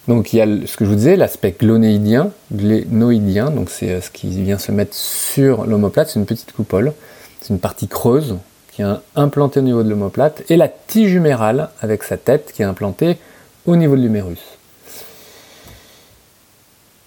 Donc 0.07 0.33
il 0.33 0.37
y 0.37 0.41
a 0.41 0.45
ce 0.67 0.75
que 0.77 0.85
je 0.85 0.89
vous 0.89 0.95
disais, 0.95 1.15
l'aspect 1.15 1.55
glonéidien, 1.57 2.31
glénoïdien, 2.51 3.49
donc 3.49 3.69
c'est 3.69 3.89
euh, 3.89 4.01
ce 4.01 4.09
qui 4.09 4.27
vient 4.43 4.57
se 4.57 4.71
mettre 4.71 4.93
sur 4.93 5.65
l'omoplate, 5.65 6.09
c'est 6.09 6.19
une 6.19 6.25
petite 6.25 6.51
coupole, 6.51 6.93
c'est 7.41 7.53
une 7.53 7.59
partie 7.59 7.87
creuse 7.87 8.35
qui 8.73 8.81
est 8.81 8.85
implantée 9.15 9.59
au 9.59 9.63
niveau 9.63 9.83
de 9.83 9.89
l'omoplate, 9.89 10.43
et 10.49 10.57
la 10.57 10.67
tige 10.67 11.13
humérale 11.13 11.69
avec 11.81 12.03
sa 12.03 12.17
tête 12.17 12.51
qui 12.53 12.61
est 12.61 12.65
implantée 12.65 13.17
au 13.65 13.75
niveau 13.75 13.95
de 13.95 14.01
l'humérus. 14.01 14.39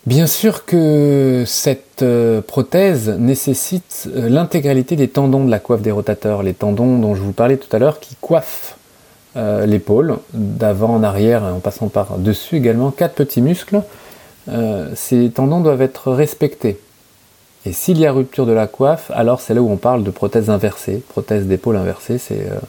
Bien 0.07 0.29
sûr 0.29 0.65
que 0.65 1.43
cette 1.47 2.03
euh, 2.03 2.41
prothèse 2.41 3.09
nécessite 3.09 4.09
euh, 4.15 4.29
l'intégralité 4.29 4.95
des 4.95 5.09
tendons 5.09 5.45
de 5.45 5.51
la 5.51 5.59
coiffe 5.59 5.83
des 5.83 5.91
rotateurs, 5.91 6.45
les 6.45 6.55
tendons 6.55 6.99
dont 6.99 7.17
je 7.17 7.23
vous 7.23 7.33
parlais 7.33 7.57
tout 7.57 7.75
à 7.75 7.81
l'heure 7.81 7.99
qui 7.99 8.15
coiffent 8.21 8.77
euh, 9.37 9.67
l'épaule, 9.67 10.19
d'avant 10.33 10.95
en 10.95 11.03
arrière 11.03 11.43
en 11.43 11.59
passant 11.59 11.89
par 11.89 12.19
dessus 12.19 12.57
également, 12.57 12.93
quatre 12.93 13.15
petits 13.15 13.43
muscles. 13.43 13.83
ces 14.95 15.29
tendons 15.31 15.61
doivent 15.61 15.83
être 15.83 16.13
respectés. 16.13 16.79
Et 17.67 17.73
s'il 17.73 17.99
y 17.99 18.07
a 18.07 18.13
rupture 18.13 18.47
de 18.47 18.53
la 18.53 18.69
coiffe, 18.69 19.11
alors 19.13 19.41
c'est 19.41 19.53
là 19.53 19.61
où 19.61 19.69
on 19.69 19.77
parle 19.77 20.05
de 20.05 20.11
prothèse 20.11 20.51
inversée, 20.51 21.03
prothèse 21.09 21.47
d'épaule 21.47 21.77
inversée. 21.77 22.17
C'est, 22.19 22.41
euh, 22.41 22.61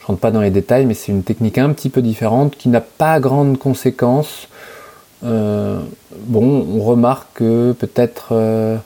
je 0.00 0.06
rentre 0.06 0.18
pas 0.18 0.30
dans 0.30 0.40
les 0.40 0.50
détails, 0.50 0.86
mais 0.86 0.94
c'est 0.94 1.12
une 1.12 1.22
technique 1.22 1.58
un 1.58 1.72
petit 1.72 1.90
peu 1.90 2.02
différente 2.02 2.56
qui 2.56 2.70
n'a 2.70 2.80
pas 2.80 3.20
grande 3.20 3.58
conséquence. 3.58 4.48
Euh, 5.24 5.78
bon, 6.26 6.66
on 6.74 6.82
remarque 6.82 7.28
que 7.34 7.72
peut-être 7.72 8.28
euh, 8.32 8.76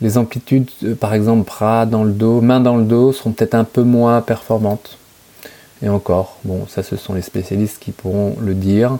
Les 0.00 0.18
amplitudes, 0.18 0.68
euh, 0.84 0.94
par 0.94 1.14
exemple, 1.14 1.46
bras 1.46 1.86
dans 1.86 2.04
le 2.04 2.12
dos, 2.12 2.40
main 2.40 2.60
dans 2.60 2.76
le 2.76 2.84
dos, 2.84 3.12
seront 3.12 3.32
peut-être 3.32 3.54
un 3.54 3.64
peu 3.64 3.82
moins 3.82 4.20
performantes. 4.20 4.98
Et 5.82 5.88
encore, 5.88 6.36
bon, 6.44 6.66
ça 6.68 6.82
ce 6.82 6.96
sont 6.96 7.14
les 7.14 7.22
spécialistes 7.22 7.78
qui 7.80 7.92
pourront 7.92 8.36
le 8.40 8.54
dire. 8.54 8.98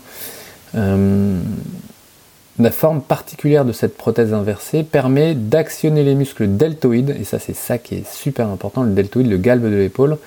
La 2.58 2.70
forme 2.70 3.00
particulière 3.00 3.64
de 3.64 3.72
cette 3.72 3.96
prothèse 3.96 4.34
inversée 4.34 4.82
permet 4.82 5.34
d'actionner 5.34 6.04
les 6.04 6.14
muscles 6.14 6.48
deltoïdes, 6.48 7.16
et 7.18 7.24
ça 7.24 7.38
c'est 7.38 7.56
ça 7.56 7.78
qui 7.78 7.96
est 7.96 8.12
super 8.12 8.48
important, 8.48 8.82
le 8.82 8.92
deltoïde, 8.92 9.28
le 9.28 9.38
galbe 9.38 9.64
de 9.64 9.76
l'épaule, 9.76 10.18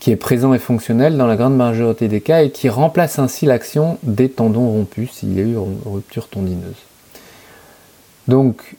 qui 0.00 0.10
est 0.10 0.16
présent 0.16 0.52
et 0.54 0.58
fonctionnel 0.58 1.16
dans 1.16 1.26
la 1.26 1.36
grande 1.36 1.56
majorité 1.56 2.08
des 2.08 2.20
cas 2.20 2.42
et 2.42 2.50
qui 2.50 2.68
remplace 2.68 3.18
ainsi 3.18 3.46
l'action 3.46 3.98
des 4.02 4.28
tendons 4.28 4.68
rompus 4.68 5.12
s'il 5.12 5.36
y 5.36 5.40
a 5.40 5.44
eu 5.44 5.56
rupture 5.86 6.28
tondineuse. 6.28 6.76
Donc 8.26 8.76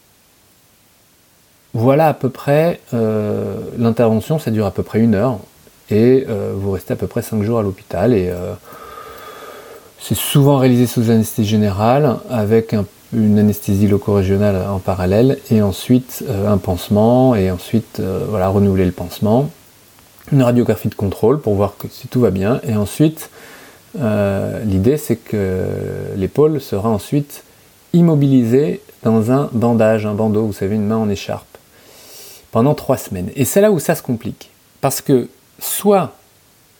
voilà 1.73 2.07
à 2.07 2.13
peu 2.13 2.29
près 2.29 2.79
euh, 2.93 3.57
l'intervention, 3.77 4.39
ça 4.39 4.51
dure 4.51 4.65
à 4.65 4.71
peu 4.71 4.83
près 4.83 4.99
une 4.99 5.15
heure 5.15 5.39
et 5.89 6.25
euh, 6.29 6.53
vous 6.55 6.71
restez 6.71 6.93
à 6.93 6.95
peu 6.95 7.07
près 7.07 7.21
5 7.21 7.43
jours 7.43 7.59
à 7.59 7.63
l'hôpital 7.63 8.13
et 8.13 8.29
euh, 8.29 8.53
c'est 10.01 10.15
souvent 10.15 10.57
réalisé 10.57 10.87
sous 10.87 11.09
anesthésie 11.11 11.49
générale 11.49 12.17
avec 12.29 12.75
une 13.13 13.39
anesthésie 13.39 13.87
loco-régionale 13.87 14.67
en 14.69 14.79
parallèle 14.79 15.39
et 15.51 15.61
ensuite 15.61 16.23
un 16.47 16.57
pansement 16.57 17.35
et 17.35 17.51
ensuite 17.51 18.01
voilà 18.29 18.47
renouveler 18.49 18.85
le 18.85 18.91
pansement 18.91 19.49
une 20.31 20.43
radiographie 20.43 20.89
de 20.89 20.95
contrôle 20.95 21.39
pour 21.39 21.55
voir 21.55 21.75
que 21.77 21.87
si 21.89 22.07
tout 22.07 22.21
va 22.21 22.31
bien. 22.31 22.59
Et 22.63 22.75
ensuite, 22.75 23.29
euh, 23.99 24.63
l'idée 24.63 24.97
c'est 24.97 25.15
que 25.15 25.65
l'épaule 26.15 26.61
sera 26.61 26.89
ensuite 26.89 27.43
immobilisée 27.93 28.81
dans 29.03 29.31
un 29.31 29.49
bandage, 29.53 30.05
un 30.05 30.13
bandeau, 30.13 30.45
vous 30.45 30.53
savez, 30.53 30.75
une 30.75 30.85
main 30.85 30.97
en 30.97 31.09
écharpe, 31.09 31.57
pendant 32.51 32.75
trois 32.75 32.97
semaines. 32.97 33.29
Et 33.35 33.45
c'est 33.45 33.61
là 33.61 33.71
où 33.71 33.79
ça 33.79 33.95
se 33.95 34.03
complique. 34.03 34.51
Parce 34.81 35.01
que 35.01 35.29
soit 35.59 36.13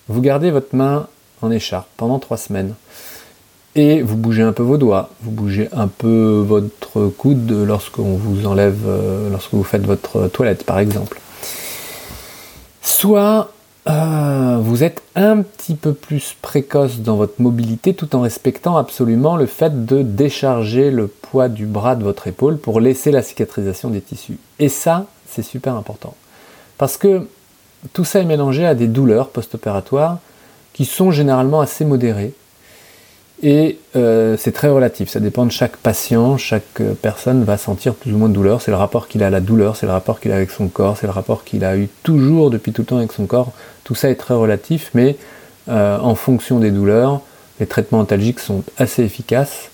vous 0.07 0.21
gardez 0.21 0.51
votre 0.51 0.75
main 0.75 1.07
en 1.41 1.51
écharpe 1.51 1.87
pendant 1.97 2.19
trois 2.19 2.37
semaines, 2.37 2.73
et 3.75 4.01
vous 4.01 4.17
bougez 4.17 4.43
un 4.43 4.51
peu 4.51 4.63
vos 4.63 4.77
doigts, 4.77 5.09
vous 5.21 5.31
bougez 5.31 5.69
un 5.73 5.87
peu 5.87 6.43
votre 6.45 7.07
coude 7.07 7.51
lorsqu'on 7.51 8.15
vous 8.15 8.47
enlève, 8.47 8.79
euh, 8.87 9.29
lorsque 9.29 9.53
vous 9.53 9.63
faites 9.63 9.85
votre 9.85 10.27
toilette 10.27 10.63
par 10.65 10.79
exemple. 10.79 11.19
Soit 12.81 13.51
euh, 13.89 14.57
vous 14.61 14.83
êtes 14.83 15.01
un 15.15 15.41
petit 15.41 15.75
peu 15.75 15.93
plus 15.93 16.35
précoce 16.41 16.99
dans 16.99 17.15
votre 17.15 17.41
mobilité 17.41 17.93
tout 17.93 18.15
en 18.15 18.21
respectant 18.21 18.77
absolument 18.77 19.35
le 19.35 19.45
fait 19.45 19.85
de 19.85 20.01
décharger 20.01 20.91
le 20.91 21.07
poids 21.07 21.49
du 21.49 21.65
bras 21.65 21.95
de 21.95 22.03
votre 22.03 22.27
épaule 22.27 22.57
pour 22.57 22.81
laisser 22.81 23.11
la 23.11 23.21
cicatrisation 23.21 23.89
des 23.89 24.01
tissus. 24.01 24.37
Et 24.59 24.69
ça, 24.69 25.05
c'est 25.27 25.43
super 25.43 25.75
important. 25.75 26.15
Parce 26.77 26.97
que 26.97 27.27
tout 27.93 28.05
ça 28.05 28.19
est 28.19 28.25
mélangé 28.25 28.65
à 28.65 28.75
des 28.75 28.87
douleurs 28.87 29.29
post-opératoires 29.29 30.19
qui 30.73 30.85
sont 30.85 31.11
généralement 31.11 31.61
assez 31.61 31.85
modérées 31.85 32.33
et 33.41 33.79
euh, 33.95 34.35
c'est 34.37 34.51
très 34.51 34.67
relatif, 34.67 35.09
ça 35.09 35.21
dépend 35.21 35.45
de 35.45 35.51
chaque 35.51 35.77
patient, 35.77 36.37
chaque 36.37 36.81
euh, 36.81 36.93
personne 37.01 37.45
va 37.45 37.57
sentir 37.57 37.93
plus 37.93 38.11
ou 38.11 38.17
moins 38.17 38.27
de 38.27 38.33
douleur, 38.33 38.61
c'est 38.61 38.71
le 38.71 38.75
rapport 38.75 39.07
qu'il 39.07 39.23
a 39.23 39.27
à 39.27 39.29
la 39.29 39.39
douleur, 39.39 39.77
c'est 39.77 39.85
le 39.85 39.93
rapport 39.93 40.19
qu'il 40.19 40.33
a 40.33 40.35
avec 40.35 40.51
son 40.51 40.67
corps, 40.67 40.97
c'est 40.97 41.07
le 41.07 41.13
rapport 41.13 41.45
qu'il 41.45 41.63
a 41.63 41.77
eu 41.77 41.87
toujours 42.03 42.49
depuis 42.49 42.73
tout 42.73 42.81
le 42.81 42.85
temps 42.87 42.97
avec 42.97 43.13
son 43.13 43.27
corps, 43.27 43.53
tout 43.85 43.95
ça 43.95 44.09
est 44.09 44.15
très 44.15 44.33
relatif, 44.33 44.91
mais 44.93 45.15
euh, 45.69 45.97
en 45.99 46.15
fonction 46.15 46.59
des 46.59 46.71
douleurs, 46.71 47.21
les 47.61 47.65
traitements 47.65 47.99
antalgiques 47.99 48.41
sont 48.41 48.63
assez 48.77 49.03
efficaces, 49.03 49.69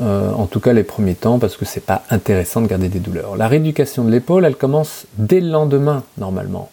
en 0.00 0.46
tout 0.46 0.58
cas 0.58 0.72
les 0.72 0.82
premiers 0.82 1.14
temps, 1.14 1.38
parce 1.38 1.56
que 1.56 1.64
c'est 1.64 1.84
pas 1.84 2.02
intéressant 2.10 2.60
de 2.60 2.66
garder 2.66 2.88
des 2.88 2.98
douleurs. 2.98 3.36
La 3.36 3.46
rééducation 3.46 4.02
de 4.02 4.10
l'épaule, 4.10 4.44
elle 4.44 4.56
commence 4.56 5.06
dès 5.18 5.40
le 5.40 5.48
lendemain, 5.50 6.02
normalement. 6.18 6.68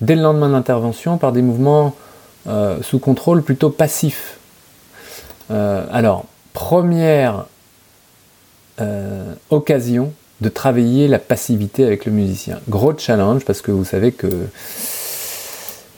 Dès 0.00 0.14
le 0.14 0.22
lendemain 0.22 0.50
d'intervention, 0.50 1.18
par 1.18 1.32
des 1.32 1.42
mouvements 1.42 1.94
sous 2.82 3.00
contrôle 3.00 3.42
plutôt 3.42 3.70
passifs 3.70 4.39
euh, 5.50 5.84
alors, 5.90 6.24
première 6.52 7.46
euh, 8.80 9.34
occasion 9.50 10.12
de 10.40 10.48
travailler 10.48 11.08
la 11.08 11.18
passivité 11.18 11.84
avec 11.84 12.06
le 12.06 12.12
musicien. 12.12 12.60
Gros 12.68 12.96
challenge 12.96 13.44
parce 13.44 13.60
que 13.60 13.70
vous 13.70 13.84
savez 13.84 14.12
que 14.12 14.28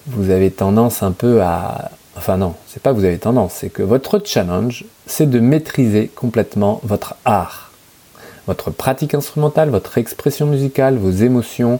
vous 0.07 0.31
avez 0.31 0.51
tendance 0.51 1.03
un 1.03 1.13
peu 1.13 1.43
à... 1.43 1.91
Enfin 2.17 2.37
non, 2.37 2.55
c'est 2.67 2.83
pas 2.83 2.91
que 2.91 2.97
vous 2.97 3.05
avez 3.05 3.19
tendance, 3.19 3.55
c'est 3.55 3.71
que 3.71 3.83
votre 3.83 4.21
challenge, 4.25 4.85
c'est 5.07 5.31
de 5.31 5.39
maîtriser 5.39 6.09
complètement 6.09 6.81
votre 6.83 7.15
art. 7.25 7.71
Votre 8.47 8.71
pratique 8.71 9.15
instrumentale, 9.15 9.71
votre 9.71 9.99
expression 9.99 10.47
musicale, 10.47 10.97
vos 10.97 11.13
émotions, 11.13 11.79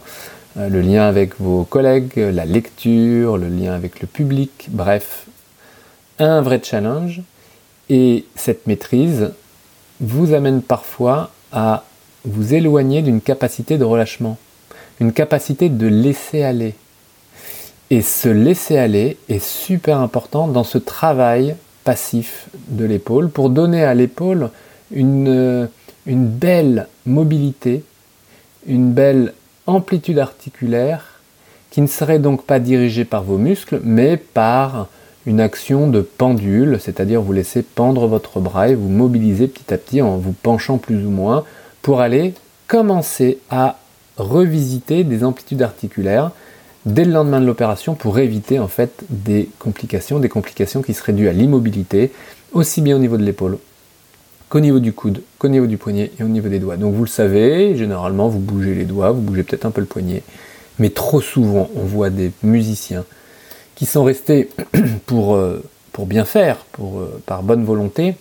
euh, 0.57 0.69
le 0.69 0.81
lien 0.81 1.03
avec 1.03 1.39
vos 1.39 1.65
collègues, 1.65 2.15
la 2.15 2.45
lecture, 2.45 3.37
le 3.37 3.49
lien 3.49 3.73
avec 3.73 3.99
le 3.99 4.07
public, 4.07 4.69
bref, 4.71 5.25
un 6.19 6.41
vrai 6.41 6.61
challenge 6.63 7.21
et 7.89 8.25
cette 8.35 8.67
maîtrise 8.67 9.31
vous 9.99 10.33
amène 10.33 10.61
parfois 10.61 11.31
à 11.51 11.83
vous 12.25 12.53
éloigner 12.53 13.01
d'une 13.01 13.21
capacité 13.21 13.77
de 13.77 13.83
relâchement, 13.83 14.37
une 14.99 15.13
capacité 15.13 15.69
de 15.69 15.87
laisser 15.87 16.43
aller. 16.43 16.75
Et 17.89 18.01
ce 18.01 18.29
laisser 18.29 18.77
aller 18.77 19.17
est 19.29 19.43
super 19.43 19.99
important 19.99 20.47
dans 20.47 20.63
ce 20.63 20.77
travail 20.77 21.55
passif 21.83 22.47
de 22.69 22.85
l'épaule 22.85 23.29
pour 23.29 23.49
donner 23.49 23.83
à 23.83 23.93
l'épaule 23.93 24.49
une, 24.91 25.69
une 26.05 26.27
belle 26.27 26.87
mobilité, 27.05 27.83
une 28.65 28.93
belle 28.93 29.33
amplitude 29.67 30.19
articulaire 30.19 31.19
qui 31.71 31.81
ne 31.81 31.87
serait 31.87 32.19
donc 32.19 32.43
pas 32.45 32.59
dirigée 32.59 33.05
par 33.05 33.23
vos 33.23 33.37
muscles, 33.37 33.81
mais 33.83 34.17
par 34.17 34.87
une 35.25 35.39
action 35.39 35.87
de 35.87 36.01
pendule, 36.01 36.77
c'est-à-dire 36.81 37.21
vous 37.21 37.33
laissez 37.33 37.61
pendre 37.61 38.07
votre 38.07 38.39
bras 38.39 38.69
et 38.69 38.75
vous 38.75 38.89
mobilisez 38.89 39.47
petit 39.47 39.73
à 39.73 39.77
petit 39.77 40.01
en 40.01 40.17
vous 40.17 40.33
penchant 40.33 40.77
plus 40.77 41.05
ou 41.05 41.09
moins 41.09 41.43
pour 41.81 42.01
aller 42.01 42.33
commencer 42.67 43.39
à 43.49 43.79
revisiter 44.17 45.03
des 45.03 45.23
amplitudes 45.23 45.61
articulaires 45.61 46.31
dès 46.85 47.05
le 47.05 47.11
lendemain 47.11 47.39
de 47.39 47.45
l'opération 47.45 47.95
pour 47.95 48.19
éviter 48.19 48.59
en 48.59 48.67
fait 48.67 49.03
des 49.09 49.49
complications, 49.59 50.19
des 50.19 50.29
complications 50.29 50.81
qui 50.81 50.93
seraient 50.93 51.13
dues 51.13 51.29
à 51.29 51.33
l'immobilité, 51.33 52.11
aussi 52.51 52.81
bien 52.81 52.95
au 52.95 52.99
niveau 52.99 53.17
de 53.17 53.23
l'épaule 53.23 53.57
qu'au 54.49 54.59
niveau 54.59 54.79
du 54.79 54.93
coude, 54.93 55.23
qu'au 55.39 55.47
niveau 55.47 55.65
du 55.65 55.77
poignet 55.77 56.11
et 56.19 56.23
au 56.23 56.27
niveau 56.27 56.47
des 56.47 56.59
doigts. 56.59 56.77
Donc 56.77 56.93
vous 56.93 57.03
le 57.03 57.09
savez, 57.09 57.75
généralement 57.75 58.27
vous 58.27 58.39
bougez 58.39 58.75
les 58.75 58.85
doigts, 58.85 59.11
vous 59.11 59.21
bougez 59.21 59.43
peut-être 59.43 59.65
un 59.65 59.71
peu 59.71 59.81
le 59.81 59.87
poignet, 59.87 60.21
mais 60.77 60.89
trop 60.89 61.21
souvent 61.21 61.69
on 61.75 61.83
voit 61.83 62.09
des 62.09 62.31
musiciens 62.43 63.05
qui 63.75 63.85
sont 63.85 64.03
restés 64.03 64.49
pour, 65.05 65.35
euh, 65.35 65.63
pour 65.91 66.05
bien 66.05 66.25
faire, 66.25 66.57
pour, 66.71 66.99
euh, 66.99 67.21
par 67.25 67.43
bonne 67.43 67.63
volonté, 67.63 68.15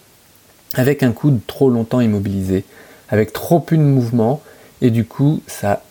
avec 0.75 1.03
un 1.03 1.13
coude 1.13 1.41
trop 1.47 1.71
longtemps 1.71 2.01
immobilisé, 2.01 2.65
avec 3.09 3.33
trop 3.33 3.61
peu 3.61 3.77
de 3.77 3.83
mouvement, 3.83 4.41
et 4.81 4.91
du 4.91 5.05
coup 5.05 5.43
ça 5.47 5.83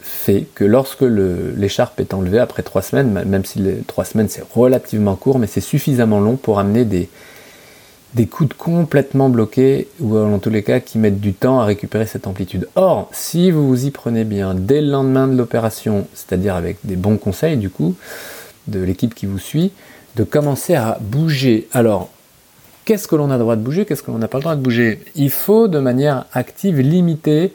fait 0.00 0.46
que 0.54 0.64
lorsque 0.64 1.02
l'écharpe 1.02 2.00
est 2.00 2.14
enlevée 2.14 2.38
après 2.38 2.62
trois 2.62 2.82
semaines, 2.82 3.12
même 3.26 3.44
si 3.44 3.58
les 3.58 3.82
trois 3.86 4.04
semaines 4.04 4.28
c'est 4.28 4.44
relativement 4.54 5.16
court, 5.16 5.38
mais 5.38 5.46
c'est 5.46 5.60
suffisamment 5.60 6.20
long 6.20 6.36
pour 6.36 6.58
amener 6.58 6.84
des, 6.84 7.08
des 8.14 8.26
coudes 8.26 8.54
complètement 8.54 9.28
bloqués, 9.28 9.88
ou 10.00 10.16
en 10.16 10.38
tous 10.38 10.50
les 10.50 10.62
cas 10.62 10.80
qui 10.80 10.98
mettent 10.98 11.20
du 11.20 11.34
temps 11.34 11.60
à 11.60 11.64
récupérer 11.64 12.06
cette 12.06 12.26
amplitude. 12.26 12.68
Or, 12.74 13.10
si 13.12 13.50
vous 13.50 13.68
vous 13.68 13.86
y 13.86 13.90
prenez 13.90 14.24
bien 14.24 14.54
dès 14.54 14.80
le 14.80 14.90
lendemain 14.90 15.28
de 15.28 15.36
l'opération, 15.36 16.06
c'est-à-dire 16.14 16.54
avec 16.54 16.78
des 16.84 16.96
bons 16.96 17.18
conseils 17.18 17.56
du 17.56 17.68
coup, 17.68 17.94
de 18.68 18.80
l'équipe 18.80 19.14
qui 19.14 19.26
vous 19.26 19.38
suit, 19.38 19.72
de 20.16 20.24
commencer 20.24 20.74
à 20.74 20.98
bouger. 21.00 21.68
Alors, 21.72 22.10
qu'est-ce 22.84 23.08
que 23.08 23.16
l'on 23.16 23.30
a 23.30 23.34
le 23.34 23.40
droit 23.40 23.56
de 23.56 23.62
bouger, 23.62 23.84
qu'est-ce 23.84 24.02
que 24.02 24.10
l'on 24.10 24.18
n'a 24.18 24.28
pas 24.28 24.38
le 24.38 24.42
droit 24.42 24.56
de 24.56 24.62
bouger? 24.62 25.00
Il 25.14 25.30
faut 25.30 25.68
de 25.68 25.78
manière 25.78 26.26
active 26.32 26.80
limiter 26.80 27.52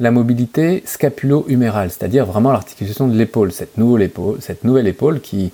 la 0.00 0.10
mobilité 0.10 0.82
scapulo-humérale, 0.86 1.90
c'est-à-dire 1.90 2.24
vraiment 2.24 2.52
l'articulation 2.52 3.06
de 3.06 3.16
l'épaule, 3.16 3.52
cette 3.52 3.76
nouvelle 3.76 4.86
épaule, 4.86 5.20
qui 5.20 5.52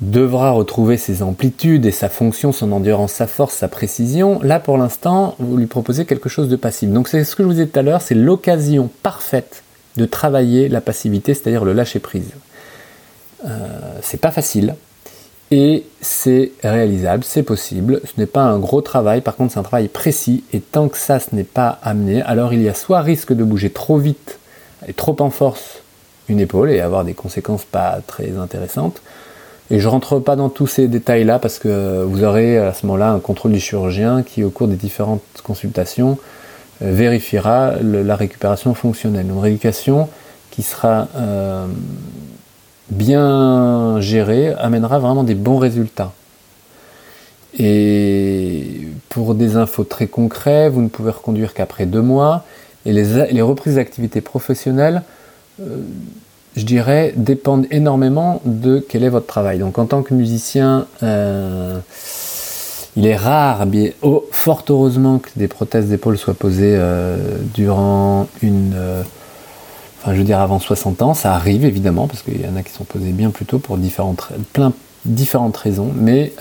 devra 0.00 0.52
retrouver 0.52 0.96
ses 0.96 1.22
amplitudes 1.22 1.84
et 1.84 1.90
sa 1.90 2.08
fonction, 2.08 2.52
son 2.52 2.72
endurance, 2.72 3.12
sa 3.12 3.26
force, 3.26 3.54
sa 3.54 3.68
précision. 3.68 4.40
Là, 4.42 4.60
pour 4.60 4.78
l'instant, 4.78 5.34
vous 5.38 5.56
lui 5.56 5.66
proposez 5.66 6.06
quelque 6.06 6.28
chose 6.28 6.48
de 6.48 6.56
passif. 6.56 6.88
Donc, 6.88 7.08
c'est 7.08 7.24
ce 7.24 7.36
que 7.36 7.42
je 7.42 7.48
vous 7.48 7.54
disais 7.54 7.66
tout 7.66 7.78
à 7.78 7.82
l'heure, 7.82 8.00
c'est 8.00 8.14
l'occasion 8.14 8.88
parfaite 9.02 9.62
de 9.96 10.04
travailler 10.06 10.68
la 10.68 10.80
passivité, 10.80 11.34
c'est-à-dire 11.34 11.64
le 11.64 11.72
lâcher 11.72 11.98
prise. 11.98 12.30
Euh, 12.32 12.49
c'est 14.02 14.20
pas 14.20 14.30
facile 14.30 14.74
et 15.50 15.84
c'est 16.00 16.52
réalisable, 16.62 17.24
c'est 17.24 17.42
possible. 17.42 18.00
Ce 18.04 18.20
n'est 18.20 18.26
pas 18.26 18.42
un 18.42 18.58
gros 18.58 18.82
travail, 18.82 19.20
par 19.20 19.36
contre 19.36 19.54
c'est 19.54 19.58
un 19.58 19.64
travail 19.64 19.88
précis 19.88 20.44
et 20.52 20.60
tant 20.60 20.88
que 20.88 20.96
ça 20.96 21.18
ce 21.18 21.34
n'est 21.34 21.44
pas 21.44 21.78
amené, 21.82 22.22
alors 22.22 22.52
il 22.52 22.62
y 22.62 22.68
a 22.68 22.74
soit 22.74 23.00
risque 23.00 23.32
de 23.32 23.42
bouger 23.42 23.70
trop 23.70 23.98
vite 23.98 24.38
et 24.86 24.92
trop 24.92 25.16
en 25.20 25.30
force 25.30 25.82
une 26.28 26.40
épaule 26.40 26.70
et 26.70 26.80
avoir 26.80 27.04
des 27.04 27.14
conséquences 27.14 27.64
pas 27.64 27.98
très 28.06 28.36
intéressantes. 28.38 29.02
Et 29.72 29.78
je 29.78 29.86
rentre 29.86 30.18
pas 30.18 30.34
dans 30.34 30.48
tous 30.48 30.66
ces 30.66 30.88
détails-là 30.88 31.38
parce 31.38 31.60
que 31.60 32.02
vous 32.02 32.24
aurez 32.24 32.58
à 32.58 32.74
ce 32.74 32.86
moment-là 32.86 33.12
un 33.12 33.20
contrôle 33.20 33.52
du 33.52 33.60
chirurgien 33.60 34.24
qui, 34.24 34.42
au 34.42 34.50
cours 34.50 34.66
des 34.66 34.74
différentes 34.74 35.22
consultations, 35.44 36.18
vérifiera 36.80 37.74
la 37.80 38.16
récupération 38.16 38.74
fonctionnelle. 38.74 39.26
Une 39.26 39.38
rééducation 39.38 40.08
qui 40.50 40.62
sera 40.62 41.06
bien 42.90 44.00
gérée 44.00 44.52
amènera 44.54 44.98
vraiment 44.98 45.24
des 45.24 45.34
bons 45.34 45.58
résultats. 45.58 46.12
Et 47.58 48.88
pour 49.08 49.34
des 49.34 49.56
infos 49.56 49.84
très 49.84 50.06
concrètes, 50.06 50.72
vous 50.72 50.82
ne 50.82 50.88
pouvez 50.88 51.10
reconduire 51.10 51.54
qu'après 51.54 51.86
deux 51.86 52.02
mois. 52.02 52.44
Et 52.86 52.92
les, 52.92 53.42
reprises 53.42 53.74
d'activité 53.74 54.20
professionnelles, 54.20 55.02
euh, 55.60 55.78
je 56.56 56.64
dirais, 56.64 57.12
dépendent 57.16 57.66
énormément 57.70 58.40
de 58.44 58.84
quel 58.88 59.04
est 59.04 59.08
votre 59.08 59.26
travail. 59.26 59.58
Donc 59.58 59.78
en 59.78 59.84
tant 59.84 60.02
que 60.02 60.14
musicien, 60.14 60.86
euh, 61.02 61.78
il 62.96 63.06
est 63.06 63.16
rare, 63.16 63.66
oh, 64.02 64.26
fort 64.32 64.64
heureusement, 64.70 65.18
que 65.18 65.28
des 65.36 65.48
prothèses 65.48 65.88
d'épaule 65.88 66.16
soient 66.16 66.34
posées 66.34 66.76
euh, 66.76 67.16
durant 67.54 68.28
une... 68.42 68.74
enfin, 70.00 70.12
je 70.12 70.18
veux 70.18 70.24
dire, 70.24 70.40
avant 70.40 70.58
60 70.58 71.02
ans. 71.02 71.14
Ça 71.14 71.34
arrive, 71.34 71.64
évidemment, 71.64 72.06
parce 72.06 72.22
qu'il 72.22 72.40
y 72.40 72.46
en 72.46 72.56
a 72.56 72.62
qui 72.62 72.72
sont 72.72 72.84
posées 72.84 73.12
bien 73.12 73.30
plus 73.30 73.44
tôt 73.44 73.58
pour 73.58 73.78
différentes, 73.78 74.28
plein, 74.52 74.72
différentes 75.04 75.56
raisons. 75.56 75.92
Mais 75.94 76.32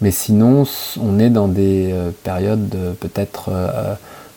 mais 0.00 0.10
sinon, 0.10 0.64
on 1.00 1.18
est 1.18 1.30
dans 1.30 1.48
des 1.48 1.90
euh, 1.92 2.10
périodes 2.22 2.76
peut-être 3.00 3.50
euh, 3.52 3.94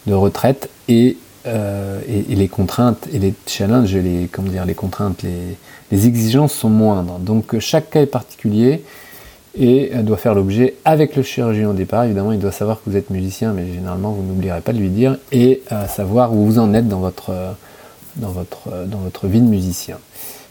de 0.07 0.13
retraite 0.13 0.69
et, 0.87 1.17
euh, 1.45 2.01
et, 2.07 2.35
les 2.35 2.47
contraintes 2.47 3.07
et 3.13 3.19
les 3.19 3.33
challenges, 3.45 3.95
les, 3.95 4.27
comment 4.31 4.49
dire, 4.49 4.65
les 4.65 4.73
contraintes, 4.73 5.23
les, 5.23 6.07
exigences 6.07 6.53
sont 6.53 6.69
moindres. 6.69 7.19
Donc 7.19 7.59
chaque 7.59 7.91
cas 7.91 8.01
est 8.01 8.07
particulier 8.07 8.83
et 9.53 9.91
doit 10.03 10.15
faire 10.15 10.33
l'objet 10.33 10.75
avec 10.85 11.17
le 11.17 11.21
chirurgien 11.21 11.69
au 11.69 11.73
départ. 11.73 12.05
Évidemment, 12.05 12.31
il 12.31 12.39
doit 12.39 12.53
savoir 12.53 12.77
que 12.81 12.89
vous 12.89 12.95
êtes 12.95 13.09
musicien, 13.09 13.51
mais 13.51 13.65
généralement, 13.73 14.11
vous 14.11 14.23
n'oublierez 14.23 14.61
pas 14.61 14.71
de 14.71 14.77
lui 14.77 14.87
dire 14.87 15.17
et 15.33 15.61
savoir 15.89 16.33
où 16.33 16.45
vous 16.45 16.59
en 16.59 16.73
êtes 16.73 16.87
dans 16.87 17.01
votre, 17.01 17.33
dans, 18.15 18.29
votre, 18.29 18.85
dans 18.87 18.99
votre 18.99 19.27
vie 19.27 19.41
de 19.41 19.47
musicien. 19.47 19.97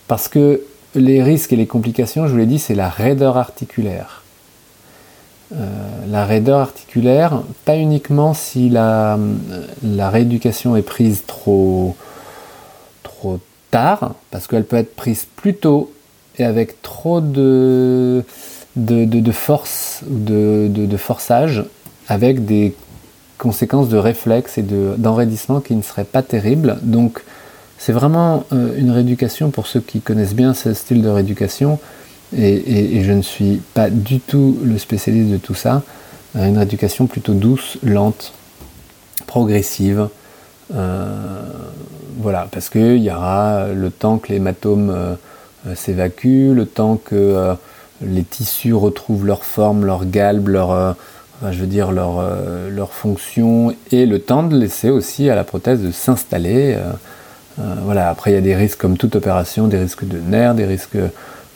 Parce 0.09 0.29
que 0.29 0.63
les 0.95 1.23
risques 1.23 1.53
et 1.53 1.57
les 1.57 1.67
complications, 1.67 2.27
je 2.27 2.33
vous 2.33 2.39
l'ai 2.39 2.47
dit, 2.47 2.59
c'est 2.59 2.75
la 2.75 2.89
raideur 2.89 3.37
articulaire. 3.37 4.23
Euh, 5.53 5.67
la 6.09 6.27
raideur 6.27 6.61
articulaire, 6.61 7.43
pas 7.65 7.77
uniquement 7.77 8.35
si 8.35 8.69
la, 8.69 9.19
rééducation 9.83 10.77
est 10.77 10.83
prise 10.83 11.25
trop, 11.27 11.97
trop 13.03 13.41
tard, 13.71 14.15
parce 14.31 14.47
qu'elle 14.47 14.65
peut 14.65 14.77
être 14.77 14.95
prise 14.95 15.27
plus 15.37 15.55
tôt 15.55 15.93
et 16.39 16.45
avec 16.45 16.83
trop 16.83 17.21
de, 17.21 18.25
de, 18.77 19.33
force, 19.33 20.03
de, 20.07 20.69
de, 20.69 20.97
forçage, 20.97 21.65
avec 22.07 22.45
des 22.45 22.75
conséquences 23.39 23.89
de 23.89 23.99
réflexe 23.99 24.57
et 24.57 24.63
d'enraidissement 24.63 25.61
qui 25.61 25.75
ne 25.75 25.83
seraient 25.83 26.05
pas 26.05 26.23
terribles. 26.23 26.79
Donc 26.83 27.25
c'est 27.81 27.93
vraiment 27.93 28.45
euh, 28.53 28.75
une 28.77 28.91
rééducation 28.91 29.51
pour 29.51 29.67
ceux 29.67 29.81
qui 29.81 30.03
connaissent 30.03 30.35
bien 30.35 30.53
ce 30.53 30.75
style 30.75 31.01
de 31.01 31.09
rééducation 31.09 31.79
et, 32.37 33.03
je 33.03 33.11
ne 33.11 33.23
suis 33.23 33.63
pas 33.73 33.89
du 33.89 34.21
tout 34.21 34.59
le 34.63 34.79
spécialiste 34.79 35.31
de 35.31 35.39
tout 35.39 35.55
ça. 35.55 35.83
Euh, 36.37 36.47
une 36.47 36.61
éducation 36.61 37.07
plutôt 37.07 37.33
douce, 37.33 37.79
lente, 37.83 38.35
progressive. 39.27 40.09
Euh, 40.75 41.43
voilà, 42.19 42.49
parce 42.53 42.69
qu'il 42.69 42.99
y 42.99 43.11
aura 43.11 43.69
le 43.69 43.91
temps 43.91 44.19
que 44.19 44.31
l'hématome 44.31 45.17
s'évacue, 45.75 46.53
le 46.53 46.67
temps 46.67 46.97
que 47.03 47.57
les 48.03 48.25
tissus 48.25 48.75
retrouvent 48.75 49.25
leur 49.25 49.43
forme, 49.43 49.87
leur 49.87 50.05
galbe, 50.05 50.49
leur, 50.49 50.97
je 51.43 51.59
veux 51.59 51.67
dire 51.67 51.93
leur, 51.93 52.93
fonction, 52.93 53.75
et 53.91 54.05
le 54.05 54.19
temps 54.19 54.43
de 54.43 54.57
laisser 54.57 54.91
aussi 54.91 55.31
à 55.31 55.35
la 55.35 55.45
prothèse 55.45 55.81
de 55.81 55.91
s'installer. 55.91 56.77
Voilà, 57.85 58.09
après 58.09 58.31
il 58.31 58.35
y 58.35 58.39
a 58.39 58.43
des 58.43 58.57
risques 58.57 58.79
comme 58.79 58.97
toute 58.97 59.17
opération, 59.17 59.69
des 59.69 59.79
risques 59.79 60.07
de 60.07 60.19
nerfs, 60.19 60.55
des 60.55 60.67
risques 60.67 60.97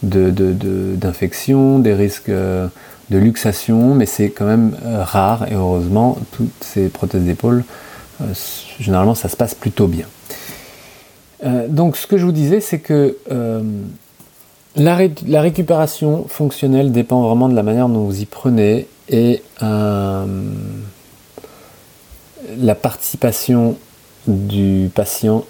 d'infection, 0.04 1.78
de, 1.78 1.84
des 1.84 1.94
risques 1.94 2.28
euh, 2.28 2.68
de 3.10 3.18
luxation, 3.18 3.94
mais 3.94 4.06
c'est 4.06 4.30
quand 4.30 4.46
même 4.46 4.76
euh, 4.84 5.04
rare 5.04 5.46
et 5.50 5.54
heureusement, 5.54 6.18
toutes 6.32 6.52
ces 6.60 6.88
prothèses 6.88 7.24
d'épaule, 7.24 7.64
euh, 8.22 8.32
généralement 8.80 9.14
ça 9.14 9.28
se 9.28 9.36
passe 9.36 9.54
plutôt 9.54 9.86
bien. 9.86 10.06
donc 11.68 11.96
ce 11.96 12.06
que 12.06 12.16
je 12.16 12.24
vous 12.24 12.32
disais, 12.32 12.60
c'est 12.60 12.78
que 12.78 13.18
la, 14.76 14.94
récupération 15.40 16.26
fonctionnelle 16.28 16.90
dépend 16.92 17.22
vraiment 17.22 17.48
de 17.48 17.54
la 17.54 17.62
manière 17.62 17.88
dont 17.88 18.04
vous 18.04 18.20
y 18.20 18.26
prenez 18.26 18.88
et 19.10 19.42
la 19.60 20.24
participation 22.74 23.76
du 24.26 24.90
patient 24.94 25.44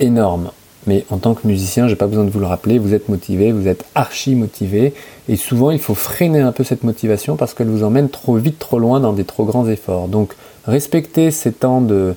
énorme 0.00 0.50
mais 0.86 1.04
en 1.10 1.18
tant 1.18 1.34
que 1.34 1.46
musicien, 1.46 1.88
j'ai 1.88 1.96
pas 1.96 2.06
besoin 2.06 2.24
de 2.24 2.30
vous 2.30 2.38
le 2.38 2.46
rappeler, 2.46 2.78
vous 2.78 2.94
êtes 2.94 3.08
motivé, 3.08 3.50
vous 3.52 3.66
êtes 3.66 3.84
archi 3.94 4.34
motivé, 4.34 4.94
et 5.28 5.36
souvent 5.36 5.70
il 5.70 5.80
faut 5.80 5.94
freiner 5.94 6.40
un 6.40 6.52
peu 6.52 6.64
cette 6.64 6.84
motivation 6.84 7.36
parce 7.36 7.54
qu'elle 7.54 7.68
vous 7.68 7.82
emmène 7.82 8.08
trop 8.08 8.36
vite, 8.36 8.58
trop 8.58 8.78
loin 8.78 9.00
dans 9.00 9.12
des 9.12 9.24
trop 9.24 9.44
grands 9.44 9.68
efforts. 9.68 10.08
Donc 10.08 10.34
respectez 10.64 11.30
ces 11.32 11.52
temps 11.52 11.80
de, 11.80 12.14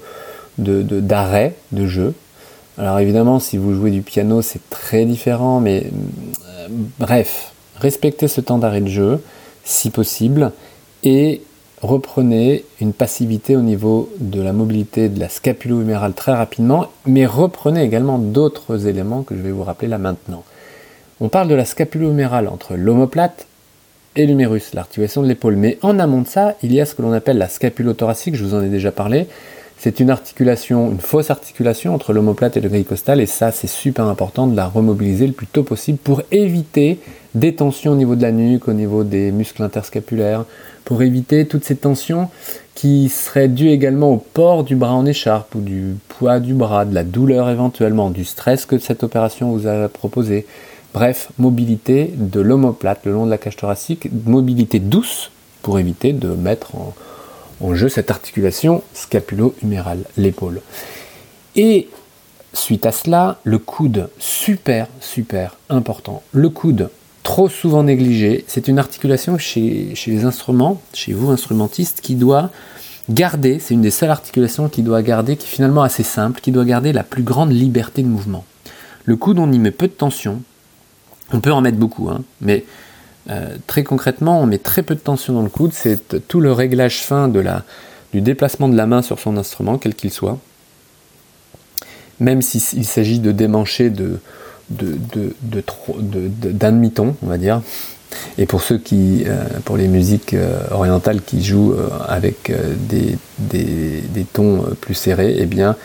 d'arrêt 0.57 1.55
de, 1.71 1.87
jeu. 1.87 2.13
Alors 2.77 2.99
évidemment, 2.99 3.39
si 3.39 3.57
vous 3.57 3.73
jouez 3.73 3.91
du 3.91 4.01
piano, 4.01 4.41
c'est 4.41 4.69
très 4.69 5.05
différent, 5.05 5.59
mais 5.59 5.87
euh, 6.47 6.67
bref, 6.99 7.53
respectez 7.79 8.27
ce 8.27 8.39
temps 8.39 8.59
d'arrêt 8.59 8.81
de 8.81 8.87
jeu, 8.87 9.19
si 9.63 9.89
possible, 9.89 10.51
et 11.03 11.41
reprenez 11.81 12.65
une 12.81 12.93
passivité 12.93 13.55
au 13.55 13.61
niveau 13.61 14.09
de 14.19 14.41
la 14.41 14.53
mobilité 14.53 15.09
de 15.09 15.19
la 15.19 15.29
scapulo-humérale 15.29 16.13
très 16.13 16.33
rapidement, 16.33 16.87
mais 17.05 17.25
reprenez 17.25 17.83
également 17.83 18.19
d'autres 18.19 18.87
éléments 18.87 19.23
que 19.23 19.35
je 19.35 19.41
vais 19.41 19.51
vous 19.51 19.63
rappeler 19.63 19.87
là 19.87 19.97
maintenant. 19.97 20.43
On 21.21 21.29
parle 21.29 21.47
de 21.47 21.55
la 21.55 21.65
scapulo-humérale 21.65 22.47
entre 22.47 22.75
l'omoplate 22.75 23.45
et 24.15 24.25
l'humérus, 24.25 24.73
l'articulation 24.73 25.21
de 25.21 25.27
l'épaule. 25.27 25.55
Mais 25.55 25.77
en 25.81 25.99
amont 25.99 26.21
de 26.21 26.27
ça, 26.27 26.55
il 26.63 26.73
y 26.73 26.81
a 26.81 26.85
ce 26.85 26.95
que 26.95 27.01
l'on 27.01 27.13
appelle 27.13 27.37
la 27.37 27.47
scapulo-thoracique, 27.47 28.35
je 28.35 28.43
vous 28.43 28.55
en 28.55 28.61
ai 28.61 28.69
déjà 28.69 28.91
parlé. 28.91 29.27
C'est 29.81 30.01
une 30.01 30.09
articulation, 30.09 30.91
une 30.91 30.99
fausse 30.99 31.31
articulation 31.31 31.95
entre 31.95 32.11
l'omoplate 32.11 32.57
et 32.57 32.59
le 32.59 32.67
grille 32.67 32.83
costal, 32.83 33.21
et 33.21 33.25
ça, 33.25 33.53
c'est 33.53 33.69
super 33.69 34.07
important 34.07 34.45
de 34.45 34.53
la 34.53 34.67
remobiliser 34.67 35.25
le 35.25 35.31
plus 35.31 35.47
tôt 35.47 35.63
possible 35.63 35.97
pour 35.97 36.21
éviter 36.31 36.99
des 37.33 37.55
tensions 37.55 37.93
au 37.93 37.95
niveau 37.95 38.17
de 38.17 38.21
la 38.21 38.33
nuque, 38.33 38.67
au 38.67 38.73
niveau 38.73 39.05
des 39.05 39.31
muscles 39.31 39.63
interscapulaires, 39.63 40.43
pour 40.83 41.01
éviter 41.01 41.45
toutes 41.45 41.63
ces 41.63 41.77
tensions 41.77 42.27
qui 42.75 43.07
seraient 43.07 43.47
dues 43.47 43.69
également 43.69 44.11
au 44.11 44.17
port 44.17 44.65
du 44.65 44.75
bras 44.75 44.93
en 44.93 45.05
écharpe 45.05 45.55
ou 45.55 45.61
du 45.61 45.95
poids 46.09 46.41
du 46.41 46.53
bras, 46.53 46.83
de 46.83 46.93
la 46.93 47.05
douleur 47.05 47.49
éventuellement, 47.49 48.09
du 48.09 48.25
stress 48.25 48.65
que 48.65 48.79
cette 48.79 49.03
opération 49.03 49.49
vous 49.51 49.65
a 49.65 49.87
proposé. 49.87 50.45
Bref, 50.93 51.29
mobilité 51.37 52.11
de 52.17 52.41
l'omoplate 52.41 53.05
le 53.05 53.13
long 53.13 53.25
de 53.25 53.31
la 53.31 53.37
cage 53.37 53.55
thoracique, 53.55 54.09
mobilité 54.25 54.79
douce 54.79 55.31
pour 55.61 55.79
éviter 55.79 56.11
de 56.11 56.27
mettre 56.27 56.75
en, 56.75 56.93
jeu 57.75 57.89
cette 57.89 58.11
articulation 58.11 58.83
scapulo-humérale, 58.93 60.05
l'épaule. 60.17 60.61
Et 61.55 61.89
suite 62.53 62.85
à 62.85 62.91
cela, 62.91 63.39
le 63.43 63.59
coude, 63.59 64.09
super, 64.19 64.87
super 65.01 65.57
important. 65.69 66.23
Le 66.31 66.49
coude, 66.49 66.89
trop 67.23 67.49
souvent 67.49 67.83
négligé. 67.83 68.43
C'est 68.47 68.67
une 68.67 68.79
articulation 68.79 69.37
chez, 69.37 69.93
chez, 69.95 70.11
les 70.11 70.25
instruments, 70.25 70.81
chez 70.93 71.13
vous 71.13 71.29
instrumentistes, 71.29 72.01
qui 72.01 72.15
doit 72.15 72.49
garder, 73.09 73.59
c'est 73.59 73.73
une 73.73 73.81
des 73.81 73.91
seules 73.91 74.11
articulations 74.11 74.69
qui 74.69 74.83
doit 74.83 75.01
garder, 75.01 75.35
qui 75.35 75.45
est 75.45 75.49
finalement 75.49 75.83
assez 75.83 76.03
simple, 76.03 76.41
qui 76.41 76.51
doit 76.51 76.65
garder 76.65 76.93
la 76.93 77.03
plus 77.03 77.23
grande 77.23 77.51
liberté 77.51 78.03
de 78.03 78.07
mouvement. 78.07 78.45
Le 79.05 79.15
coude, 79.15 79.39
on 79.39 79.51
y 79.51 79.59
met 79.59 79.71
peu 79.71 79.87
de 79.87 79.93
tension. 79.93 80.41
On 81.31 81.39
peut 81.39 81.51
en 81.51 81.61
mettre 81.61 81.77
beaucoup, 81.77 82.09
hein, 82.09 82.23
mais 82.41 82.65
euh, 83.29 83.55
très 83.67 83.83
concrètement, 83.83 84.41
on 84.41 84.45
met 84.45 84.57
très 84.57 84.83
peu 84.83 84.95
de 84.95 84.99
tension 84.99 85.33
dans 85.33 85.41
le 85.41 85.49
coude. 85.49 85.71
C'est 85.73 86.27
tout 86.27 86.39
le 86.39 86.51
réglage 86.51 87.01
fin 87.01 87.27
de 87.27 87.39
la, 87.39 87.63
du 88.13 88.21
déplacement 88.21 88.69
de 88.69 88.75
la 88.75 88.85
main 88.85 89.01
sur 89.01 89.19
son 89.19 89.37
instrument, 89.37 89.77
quel 89.77 89.95
qu'il 89.95 90.11
soit. 90.11 90.39
Même 92.19 92.41
s'il 92.41 92.85
s'agit 92.85 93.19
de 93.19 93.31
démancher 93.31 93.89
de, 93.89 94.19
de, 94.69 94.97
d'un 95.41 96.71
demi-ton, 96.71 97.15
on 97.23 97.27
va 97.27 97.37
dire. 97.37 97.61
Et 98.37 98.45
pour 98.45 98.61
ceux 98.61 98.77
qui, 98.77 99.23
euh, 99.27 99.43
pour 99.63 99.77
les 99.77 99.87
musiques 99.87 100.33
euh, 100.33 100.59
orientales 100.71 101.21
qui 101.21 101.43
jouent 101.43 101.75
avec 102.07 102.51
des, 102.89 104.25
tons 104.33 104.65
plus 104.81 104.95
serrés, 104.95 105.35
eh 105.37 105.45
bien, 105.45 105.75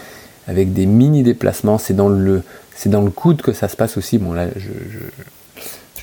avec 0.48 0.72
des 0.72 0.86
mini 0.86 1.22
déplacements, 1.22 1.78
c'est 1.78 1.94
dans 1.94 2.08
le, 2.08 2.42
dans 2.86 3.02
le 3.02 3.10
coude 3.10 3.42
que 3.42 3.52
ça 3.52 3.68
se 3.68 3.76
passe 3.76 3.96
aussi. 3.96 4.18
Bon 4.18 4.32
là, 4.32 4.46
je, 4.56 4.70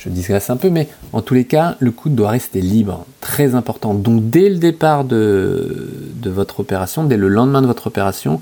je 0.02 0.08
digresse 0.08 0.50
un 0.50 0.56
peu, 0.56 0.68
mais 0.68 0.88
en 1.12 1.22
tous 1.22 1.34
les 1.34 1.44
cas, 1.44 1.76
le 1.78 1.90
coude 1.90 2.14
doit 2.14 2.30
rester 2.30 2.60
libre, 2.60 3.06
très 3.20 3.54
important. 3.54 3.94
Donc 3.94 4.30
dès 4.30 4.48
le 4.48 4.58
départ 4.58 5.04
de, 5.04 5.90
de 6.14 6.30
votre 6.30 6.60
opération, 6.60 7.04
dès 7.04 7.16
le 7.16 7.28
lendemain 7.28 7.62
de 7.62 7.66
votre 7.66 7.86
opération, 7.86 8.40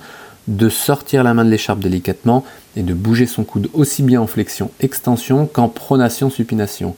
de 0.48 0.68
sortir 0.68 1.22
la 1.22 1.34
main 1.34 1.44
de 1.44 1.50
l'écharpe 1.50 1.80
délicatement 1.80 2.44
et 2.76 2.82
de 2.82 2.94
bouger 2.94 3.26
son 3.26 3.44
coude 3.44 3.68
aussi 3.74 4.02
bien 4.02 4.20
en 4.20 4.26
flexion 4.26 4.70
extension 4.80 5.46
qu'en 5.46 5.68
pronation 5.68 6.30
supination. 6.30 6.96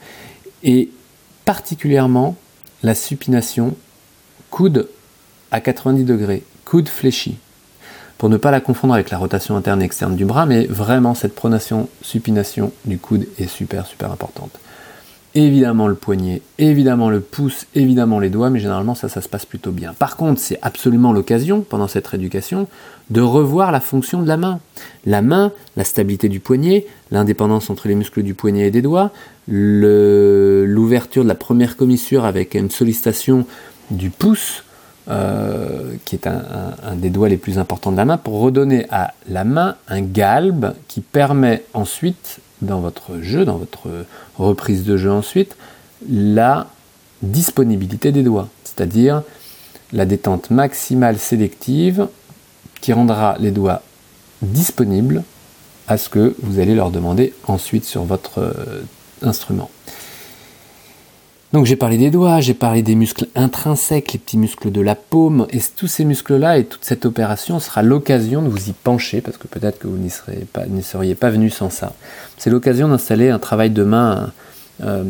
Et 0.63 0.91
particulièrement 1.45 2.37
la 2.83 2.95
supination 2.95 3.75
coude 4.51 4.89
à 5.51 5.61
90 5.61 6.05
degrés, 6.05 6.45
coude 6.65 6.89
fléchi. 6.89 7.37
Pour 8.23 8.29
ne 8.29 8.37
pas 8.37 8.53
la 8.53 8.61
confondre 8.61 8.95
avec 8.95 9.11
la 9.11 9.19
rotation 9.19 9.57
interne 9.57 9.83
et 9.83 9.85
externe 9.85 10.15
du 10.15 10.25
bras, 10.25 10.47
mais 10.47 10.67
vraiment 10.67 11.13
cette 11.13 11.35
pronation, 11.35 11.89
supination 12.03 12.71
du 12.85 12.99
coude 12.99 13.27
est 13.37 13.49
super 13.49 13.85
super 13.85 14.13
importante 14.13 14.61
évidemment 15.35 15.89
le 15.89 15.95
poignet, 15.95 16.43
évidemment 16.59 17.09
le 17.09 17.21
pouce, 17.21 17.67
évidemment 17.75 18.21
les 18.21 18.29
doigts, 18.29 18.51
mais 18.51 18.61
généralement 18.61 18.95
ça, 18.95 19.09
ça 19.09 19.21
se 19.23 19.29
passe 19.29 19.47
plutôt 19.47 19.73
bien. 19.73 19.95
Par 19.95 20.17
contre, 20.17 20.41
c'est 20.41 20.59
absolument 20.63 21.13
l'occasion, 21.13 21.63
pendant 21.63 21.89
cette 21.89 22.07
rééducation, 22.07 22.69
de 23.11 23.23
revoir 23.23 23.73
la 23.73 23.81
fonction 23.81 24.21
de 24.21 24.29
la 24.29 24.37
main. 24.37 24.61
La 25.07 25.23
main, 25.23 25.51
la 25.75 25.85
stabilité 25.85 26.29
du 26.29 26.39
poignet, 26.39 26.87
l'indépendance 27.11 27.71
entre 27.71 27.89
les 27.89 27.95
muscles 27.95 28.23
du 28.23 28.35
poignet 28.35 28.67
et 28.67 28.71
des 28.71 28.83
doigts, 28.83 29.11
l'ouverture 29.49 31.23
de 31.23 31.29
la 31.29 31.35
première 31.35 31.79
commissure 31.79 32.27
avec 32.27 32.55
une 32.55 32.71
sollicitation 32.71 33.47
du 33.91 34.11
pouce, 34.11 34.65
euh, 35.09 35.95
qui 36.05 36.15
est 36.15 36.27
un, 36.27 36.43
un, 36.85 36.95
des 36.95 37.11
doigts 37.11 37.29
les 37.29 37.37
plus 37.37 37.59
importants 37.59 37.93
de 37.93 37.97
la 37.97 38.05
main, 38.05 38.19
pour 38.19 38.41
redonner 38.41 38.87
à 38.91 39.15
la 39.29 39.45
main 39.45 39.77
un 39.89 40.01
galbe 40.01 40.75
qui 40.89 41.01
permet 41.01 41.65
ensuite 41.75 42.39
dans 42.61 42.81
votre 42.81 43.21
jeu, 43.21 43.45
dans 43.45 43.57
votre 43.57 43.89
reprise 44.37 44.85
de 44.85 44.97
jeu 44.97 45.11
ensuite, 45.11 45.57
la 46.09 46.69
disponibilité 47.23 48.13
des 48.13 48.23
doigts, 48.23 48.49
c'est-à-dire 48.65 49.23
la 49.93 50.07
détente 50.07 50.51
maximale 50.51 51.19
sélective 51.19 52.09
qui 52.81 52.93
rendra 52.93 53.37
les 53.39 53.51
doigts 53.51 53.83
disponibles 54.41 55.23
à 55.89 55.99
ce 55.99 56.09
que 56.09 56.35
vous 56.43 56.59
allez 56.59 56.75
leur 56.75 56.91
demander 56.91 57.35
ensuite 57.47 57.85
sur 57.85 58.05
votre 58.05 58.39
euh, 58.39 58.83
instrument. 59.23 59.71
Donc 61.53 61.67
j'ai 61.67 61.77
parlé 61.77 61.99
des 61.99 62.11
doigts, 62.11 62.41
j'ai 62.41 62.55
parlé 62.55 62.83
des 62.83 62.95
muscles 62.95 63.27
intrinsèques, 63.35 64.15
les 64.15 64.19
petits 64.19 64.39
muscles 64.39 64.71
de 64.71 64.81
la 64.81 64.95
paume, 64.95 65.47
et 65.51 65.59
tous 65.77 65.87
ces 65.87 66.07
muscles-là 66.07 66.57
et 66.57 66.65
toute 66.65 66.85
cette 66.85 67.05
opération 67.05 67.61
sera 67.61 67.83
l'occasion 67.83 68.41
de 68.41 68.49
vous 68.49 68.71
y 68.71 68.73
pencher, 68.73 69.21
parce 69.21 69.37
que 69.37 69.47
peut-être 69.47 69.79
que 69.79 69.87
vous 69.87 69.99
n'y 69.99 70.11
seriez 70.83 71.15
pas 71.15 71.31
venu 71.31 71.51
sans 71.51 71.69
ça. 71.69 71.93
C'est 72.39 72.49
l'occasion 72.49 72.89
d'installer 72.89 73.29
un 73.29 73.39
travail 73.39 73.69
de 73.69 73.85
main 73.85 74.33
euh, 74.83 75.05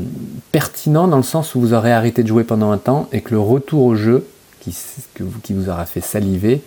pertinent 0.50 1.06
dans 1.06 1.16
le 1.16 1.22
sens 1.22 1.54
où 1.54 1.60
vous 1.60 1.74
aurez 1.74 1.92
arrêté 1.92 2.24
de 2.24 2.28
jouer 2.28 2.42
pendant 2.42 2.72
un 2.72 2.78
temps 2.78 3.08
et 3.12 3.20
que 3.20 3.30
le 3.30 3.40
retour 3.40 3.84
au 3.84 3.94
jeu, 3.94 4.26
qui, 4.60 4.76
qui 5.44 5.52
vous 5.52 5.68
aura 5.68 5.86
fait 5.86 6.00
saliver, 6.00 6.60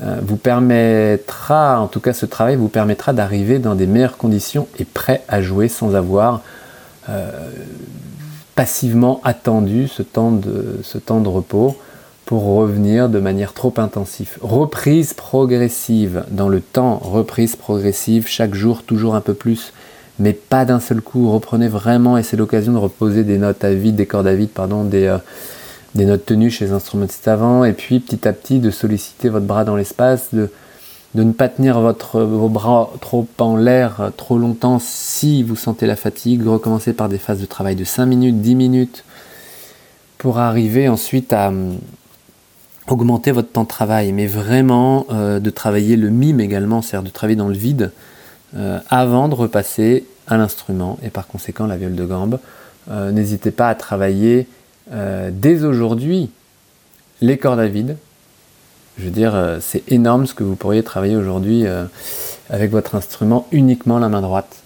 euh, 0.00 0.20
vous 0.22 0.36
permettra, 0.36 1.80
en 1.80 1.88
tout 1.88 1.98
cas 1.98 2.12
ce 2.12 2.24
travail 2.24 2.54
vous 2.54 2.68
permettra 2.68 3.12
d'arriver 3.12 3.58
dans 3.58 3.74
des 3.74 3.88
meilleures 3.88 4.16
conditions 4.16 4.68
et 4.78 4.84
prêt 4.84 5.24
à 5.26 5.42
jouer 5.42 5.66
sans 5.66 5.96
avoir... 5.96 6.42
Euh, 7.08 7.50
passivement 8.58 9.20
attendu 9.22 9.86
ce 9.86 10.02
temps 10.02 10.32
de, 10.32 11.28
repos 11.28 11.76
pour 12.24 12.42
revenir 12.42 13.08
de 13.08 13.20
manière 13.20 13.52
trop 13.52 13.72
intensive. 13.76 14.36
Reprise 14.40 15.14
progressive 15.14 16.24
dans 16.32 16.48
le 16.48 16.60
temps, 16.60 16.96
reprise 16.96 17.54
progressive 17.54 18.26
chaque 18.26 18.56
jour, 18.56 18.82
toujours 18.82 19.14
un 19.14 19.20
peu 19.20 19.34
plus, 19.34 19.72
mais 20.18 20.32
pas 20.32 20.64
d'un 20.64 20.80
seul 20.80 21.00
coup. 21.00 21.30
Reprenez 21.30 21.68
vraiment 21.68 22.18
et 22.18 22.24
c'est 22.24 22.36
l'occasion 22.36 22.72
de 22.72 22.78
reposer 22.78 23.22
des 23.22 23.38
notes 23.38 23.62
à 23.62 23.72
vide, 23.72 23.94
des 23.94 24.06
cordes 24.06 24.26
à 24.26 24.34
vide, 24.34 24.50
pardon, 24.50 24.82
des, 24.82 25.06
euh, 25.06 25.18
notes 25.94 26.26
tenues 26.26 26.50
chez 26.50 26.64
les 26.64 26.72
instrumentistes 26.72 27.28
avant, 27.28 27.62
et 27.62 27.72
puis 27.72 28.00
petit 28.00 28.26
à 28.26 28.32
petit 28.32 28.58
de 28.58 28.72
solliciter 28.72 29.28
votre 29.28 29.46
bras 29.46 29.62
dans 29.62 29.76
l'espace, 29.76 30.30
de 31.14 31.22
ne 31.22 31.32
pas 31.32 31.48
tenir 31.48 31.80
vos 31.80 32.48
bras 32.48 32.90
trop 33.00 33.26
en 33.38 33.56
l'air 33.56 34.12
trop 34.16 34.38
longtemps 34.38 34.78
si 34.78 35.42
vous 35.42 35.56
sentez 35.56 35.86
la 35.86 35.96
fatigue. 35.96 36.46
Recommencez 36.46 36.92
par 36.92 37.08
des 37.08 37.18
phases 37.18 37.40
de 37.40 37.46
travail 37.46 37.76
de 37.76 37.84
5 37.84 38.06
minutes, 38.06 38.40
10 38.40 38.54
minutes, 38.54 39.04
pour 40.18 40.38
arriver 40.38 40.88
ensuite 40.88 41.32
à 41.32 41.48
hum, 41.48 41.78
augmenter 42.88 43.32
votre 43.32 43.50
temps 43.50 43.62
de 43.62 43.68
travail. 43.68 44.12
Mais 44.12 44.26
vraiment 44.26 45.06
euh, 45.10 45.40
de 45.40 45.50
travailler 45.50 45.96
le 45.96 46.10
mime 46.10 46.40
également, 46.40 46.82
c'est-à-dire 46.82 47.08
de 47.08 47.14
travailler 47.14 47.36
dans 47.36 47.48
le 47.48 47.54
vide 47.54 47.92
euh, 48.56 48.78
avant 48.90 49.28
de 49.28 49.34
repasser 49.34 50.04
à 50.26 50.36
l'instrument 50.36 50.98
et 51.02 51.08
par 51.08 51.26
conséquent 51.26 51.66
la 51.66 51.78
viole 51.78 51.94
de 51.94 52.04
gambe. 52.04 52.38
Euh, 52.90 53.12
n'hésitez 53.12 53.50
pas 53.50 53.68
à 53.68 53.74
travailler 53.74 54.46
dès 54.90 55.64
aujourd'hui 55.64 56.30
les 57.20 57.36
cordes 57.36 57.60
à 57.60 57.66
vide, 57.66 57.98
je 58.98 59.04
veux 59.04 59.10
dire, 59.10 59.34
euh, 59.34 59.58
c'est 59.60 59.82
énorme 59.90 60.26
ce 60.26 60.34
que 60.34 60.42
vous 60.42 60.56
pourriez 60.56 60.82
travailler 60.82 61.16
aujourd'hui 61.16 61.66
euh, 61.66 61.84
avec 62.50 62.70
votre 62.70 62.94
instrument 62.94 63.46
uniquement 63.52 63.98
la 63.98 64.08
main 64.08 64.20
droite, 64.20 64.56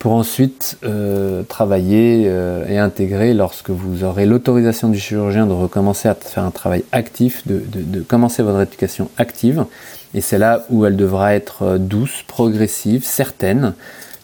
pour 0.00 0.12
ensuite 0.12 0.76
euh, 0.84 1.44
travailler 1.44 2.30
et 2.68 2.78
intégrer 2.78 3.32
lorsque 3.32 3.70
vous 3.70 4.04
aurez 4.04 4.26
l'autorisation 4.26 4.88
du 4.88 4.98
chirurgien 4.98 5.46
de 5.46 5.52
recommencer 5.52 6.08
à 6.08 6.14
faire 6.14 6.44
un 6.44 6.50
travail 6.50 6.84
actif, 6.92 7.46
de, 7.46 8.02
commencer 8.02 8.42
votre 8.42 8.60
éducation 8.60 9.08
active. 9.16 9.64
Et 10.12 10.20
c'est 10.20 10.38
là 10.38 10.66
où 10.68 10.84
elle 10.84 10.96
devra 10.96 11.34
être 11.34 11.78
douce, 11.78 12.22
progressive, 12.26 13.04
certaine, 13.04 13.72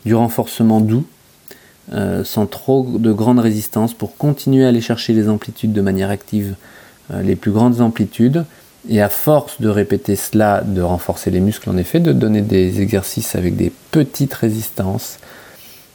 du 0.04 0.14
renforcement 0.14 0.80
doux, 0.80 1.06
sans 2.24 2.46
trop 2.46 2.86
de 2.86 3.12
grande 3.12 3.38
résistance, 3.38 3.94
pour 3.94 4.18
continuer 4.18 4.66
à 4.66 4.68
aller 4.68 4.82
chercher 4.82 5.14
les 5.14 5.30
amplitudes 5.30 5.72
de 5.72 5.80
manière 5.80 6.10
active, 6.10 6.56
les 7.10 7.36
plus 7.36 7.52
grandes 7.52 7.80
amplitudes, 7.80 8.44
et 8.88 9.02
à 9.02 9.08
force 9.08 9.60
de 9.60 9.68
répéter 9.68 10.16
cela, 10.16 10.62
de 10.64 10.80
renforcer 10.80 11.30
les 11.30 11.40
muscles 11.40 11.70
en 11.70 11.76
effet, 11.76 12.00
de 12.00 12.12
donner 12.12 12.40
des 12.40 12.80
exercices 12.80 13.34
avec 13.36 13.56
des 13.56 13.72
petites 13.90 14.34
résistances, 14.34 15.18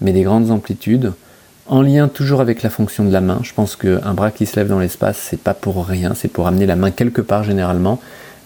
mais 0.01 0.13
des 0.13 0.23
grandes 0.23 0.51
amplitudes, 0.51 1.13
en 1.67 1.81
lien 1.81 2.07
toujours 2.07 2.41
avec 2.41 2.61
la 2.61 2.69
fonction 2.69 3.03
de 3.03 3.11
la 3.11 3.21
main. 3.21 3.39
Je 3.41 3.53
pense 3.53 3.75
qu'un 3.75 4.13
bras 4.13 4.31
qui 4.31 4.45
se 4.45 4.55
lève 4.55 4.67
dans 4.67 4.79
l'espace, 4.79 5.17
c'est 5.17 5.39
pas 5.39 5.55
pour 5.55 5.85
rien, 5.85 6.13
c'est 6.15 6.27
pour 6.27 6.47
amener 6.47 6.65
la 6.65 6.75
main 6.75 6.91
quelque 6.91 7.21
part 7.21 7.43
généralement, 7.43 7.99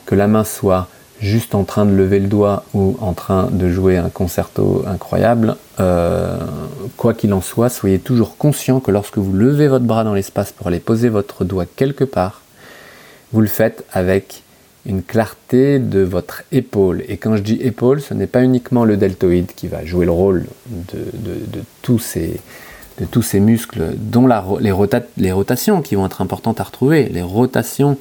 que 0.06 0.16
la 0.16 0.28
main 0.28 0.44
soit 0.44 0.88
juste 1.20 1.54
en 1.54 1.66
train 1.66 1.86
de 1.86 1.92
lever 1.92 2.20
le 2.20 2.28
doigt 2.28 2.64
ou 2.74 2.98
en 3.02 3.12
train 3.12 3.50
de 3.52 3.70
jouer 3.70 3.98
un 3.98 4.10
concerto 4.10 4.86
incroyable, 4.88 5.58
euh, 5.82 6.38
quoi 6.96 7.14
qu'il 7.14 7.34
en 7.34 7.42
soit, 7.42 7.68
soyez 7.68 8.00
toujours 8.00 8.38
conscient 8.38 8.80
que 8.80 8.92
lorsque 8.92 9.18
vous 9.18 9.34
levez 9.34 9.68
votre 9.68 9.84
bras 9.84 10.06
dans 10.06 10.14
l'espace 10.14 10.54
pour 10.54 10.68
aller 10.68 10.80
poser 10.80 11.10
votre 11.10 11.44
doigt 11.44 11.66
quelque 11.66 12.06
part, 12.06 12.42
vous 13.32 13.42
le 13.42 13.48
faites 13.48 13.86
avec 13.92 14.44
une 14.86 15.04
clarté 15.04 15.80
de 15.80 16.00
votre 16.00 16.44
épaule. 16.52 17.04
Et 17.08 17.18
quand 17.18 17.36
je 17.36 17.42
dis 17.42 17.60
épaule, 17.62 18.02
ce 18.02 18.14
n'est 18.14 18.28
pas 18.28 18.44
uniquement 18.44 18.86
le 18.86 18.98
deltoïde 18.98 19.54
qui 19.56 19.68
va 19.68 19.86
jouer 19.86 20.06
le 20.06 20.12
rôle 20.12 20.46
de, 20.68 21.62
tous, 21.82 22.00
ces, 22.00 22.40
de 23.00 23.06
tous 23.06 23.22
ces 23.22 23.40
muscles, 23.40 23.94
dont 23.98 24.28
les, 24.60 25.32
rotations 25.32 25.82
qui 25.82 25.96
vont 25.96 26.06
être 26.06 26.22
importantes 26.22 26.60
à 26.60 26.64
retrouver, 26.64 27.10
les 27.10 27.22
rotations, 27.22 27.98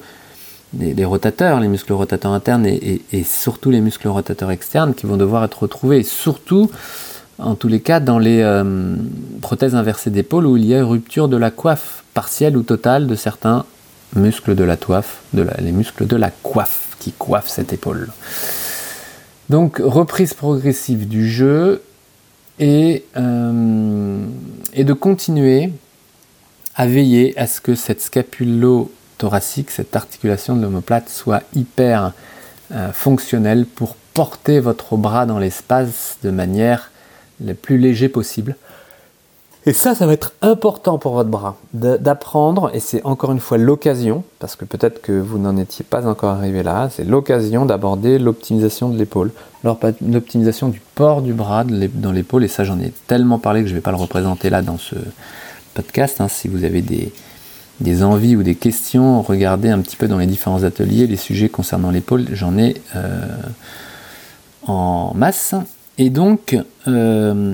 les, 0.79 1.05
rotateurs, 1.05 1.59
les 1.59 1.67
muscles 1.67 1.93
rotateurs 1.93 2.31
internes 2.31 2.65
et, 2.65 3.23
surtout 3.23 3.71
les 3.71 3.81
muscles 3.81 4.07
rotateurs 4.07 4.51
externes 4.51 4.93
qui 4.93 5.05
vont 5.05 5.17
devoir 5.17 5.43
être 5.43 5.63
retrouvés, 5.63 6.03
surtout 6.03 6.71
en 7.37 7.55
tous 7.55 7.67
les 7.67 7.79
cas 7.79 7.99
dans 7.99 8.19
les 8.19 8.41
euh, 8.41 8.95
prothèses 9.41 9.73
inversées 9.73 10.09
d'épaule 10.09 10.45
où 10.45 10.57
il 10.57 10.65
y 10.65 10.75
a 10.75 10.83
rupture 10.83 11.29
de 11.29 11.37
la 11.37 11.51
coiffe 11.51 12.03
partielle 12.13 12.57
ou 12.57 12.63
totale 12.63 13.07
de 13.07 13.15
certains 13.15 13.65
muscles 14.15 14.55
de 14.55 14.63
la 14.63 14.77
toiffe, 14.77 15.21
les 15.33 15.71
muscles 15.71 16.07
de 16.07 16.15
la 16.15 16.31
coiffe 16.31 16.95
qui 16.99 17.11
coiffent 17.11 17.49
cette 17.49 17.73
épaule. 17.73 18.09
Donc 19.49 19.81
reprise 19.83 20.33
progressive 20.33 21.07
du 21.07 21.29
jeu 21.29 21.81
et, 22.59 23.03
euh, 23.17 24.25
et 24.73 24.83
de 24.83 24.93
continuer 24.93 25.71
à 26.75 26.85
veiller 26.85 27.37
à 27.37 27.47
ce 27.47 27.59
que 27.59 27.75
cette 27.75 28.01
scapulo-thoracique, 28.01 29.71
cette 29.71 29.95
articulation 29.95 30.55
de 30.55 30.61
l'omoplate 30.61 31.09
soit 31.09 31.43
hyper 31.55 32.13
euh, 32.71 32.91
fonctionnelle 32.91 33.65
pour 33.65 33.95
porter 34.13 34.59
votre 34.59 34.97
bras 34.97 35.25
dans 35.25 35.39
l'espace 35.39 36.17
de 36.23 36.29
manière 36.29 36.91
la 37.43 37.53
plus 37.53 37.77
léger 37.77 38.09
possible 38.09 38.55
et 39.69 39.73
ça, 39.73 39.93
ça 39.93 40.07
va 40.07 40.13
être 40.13 40.33
important 40.41 40.97
pour 40.97 41.13
votre 41.13 41.29
bras, 41.29 41.55
d'apprendre, 41.73 42.71
et 42.73 42.79
c'est 42.79 43.05
encore 43.05 43.31
une 43.31 43.39
fois 43.39 43.59
l'occasion, 43.59 44.23
parce 44.39 44.55
que 44.55 44.65
peut-être 44.65 44.99
que 44.99 45.11
vous 45.11 45.37
n'en 45.37 45.57
étiez 45.57 45.85
pas 45.87 46.07
encore 46.07 46.31
arrivé 46.31 46.63
là, 46.63 46.89
c'est 46.91 47.03
l'occasion 47.03 47.67
d'aborder 47.67 48.17
l'optimisation 48.17 48.89
de 48.89 48.97
l'épaule, 48.97 49.31
l'optimisation 49.63 50.69
du 50.69 50.81
port 50.95 51.21
du 51.21 51.33
bras 51.33 51.63
dans 51.63 52.11
l'épaule, 52.11 52.45
et 52.45 52.47
ça 52.47 52.63
j'en 52.63 52.79
ai 52.79 52.91
tellement 53.05 53.37
parlé 53.37 53.61
que 53.61 53.67
je 53.67 53.73
ne 53.73 53.77
vais 53.77 53.83
pas 53.83 53.91
le 53.91 53.97
représenter 53.97 54.49
là 54.49 54.63
dans 54.63 54.79
ce 54.79 54.95
podcast. 55.75 56.19
Hein. 56.19 56.29
Si 56.29 56.47
vous 56.47 56.63
avez 56.63 56.81
des, 56.81 58.03
envies 58.03 58.35
ou 58.35 58.41
des 58.41 58.55
questions, 58.55 59.21
regardez 59.21 59.69
un 59.69 59.81
petit 59.81 59.97
peu 59.97 60.07
dans 60.07 60.17
les 60.17 60.25
différents 60.25 60.63
ateliers 60.63 61.05
les 61.05 61.15
sujets 61.15 61.47
concernant 61.47 61.91
l'épaule, 61.91 62.25
j'en 62.33 62.57
ai 62.57 62.81
euh, 62.95 63.21
en 64.65 65.13
masse. 65.13 65.53
Et 65.99 66.09
donc, 66.09 66.57
euh, 66.87 67.53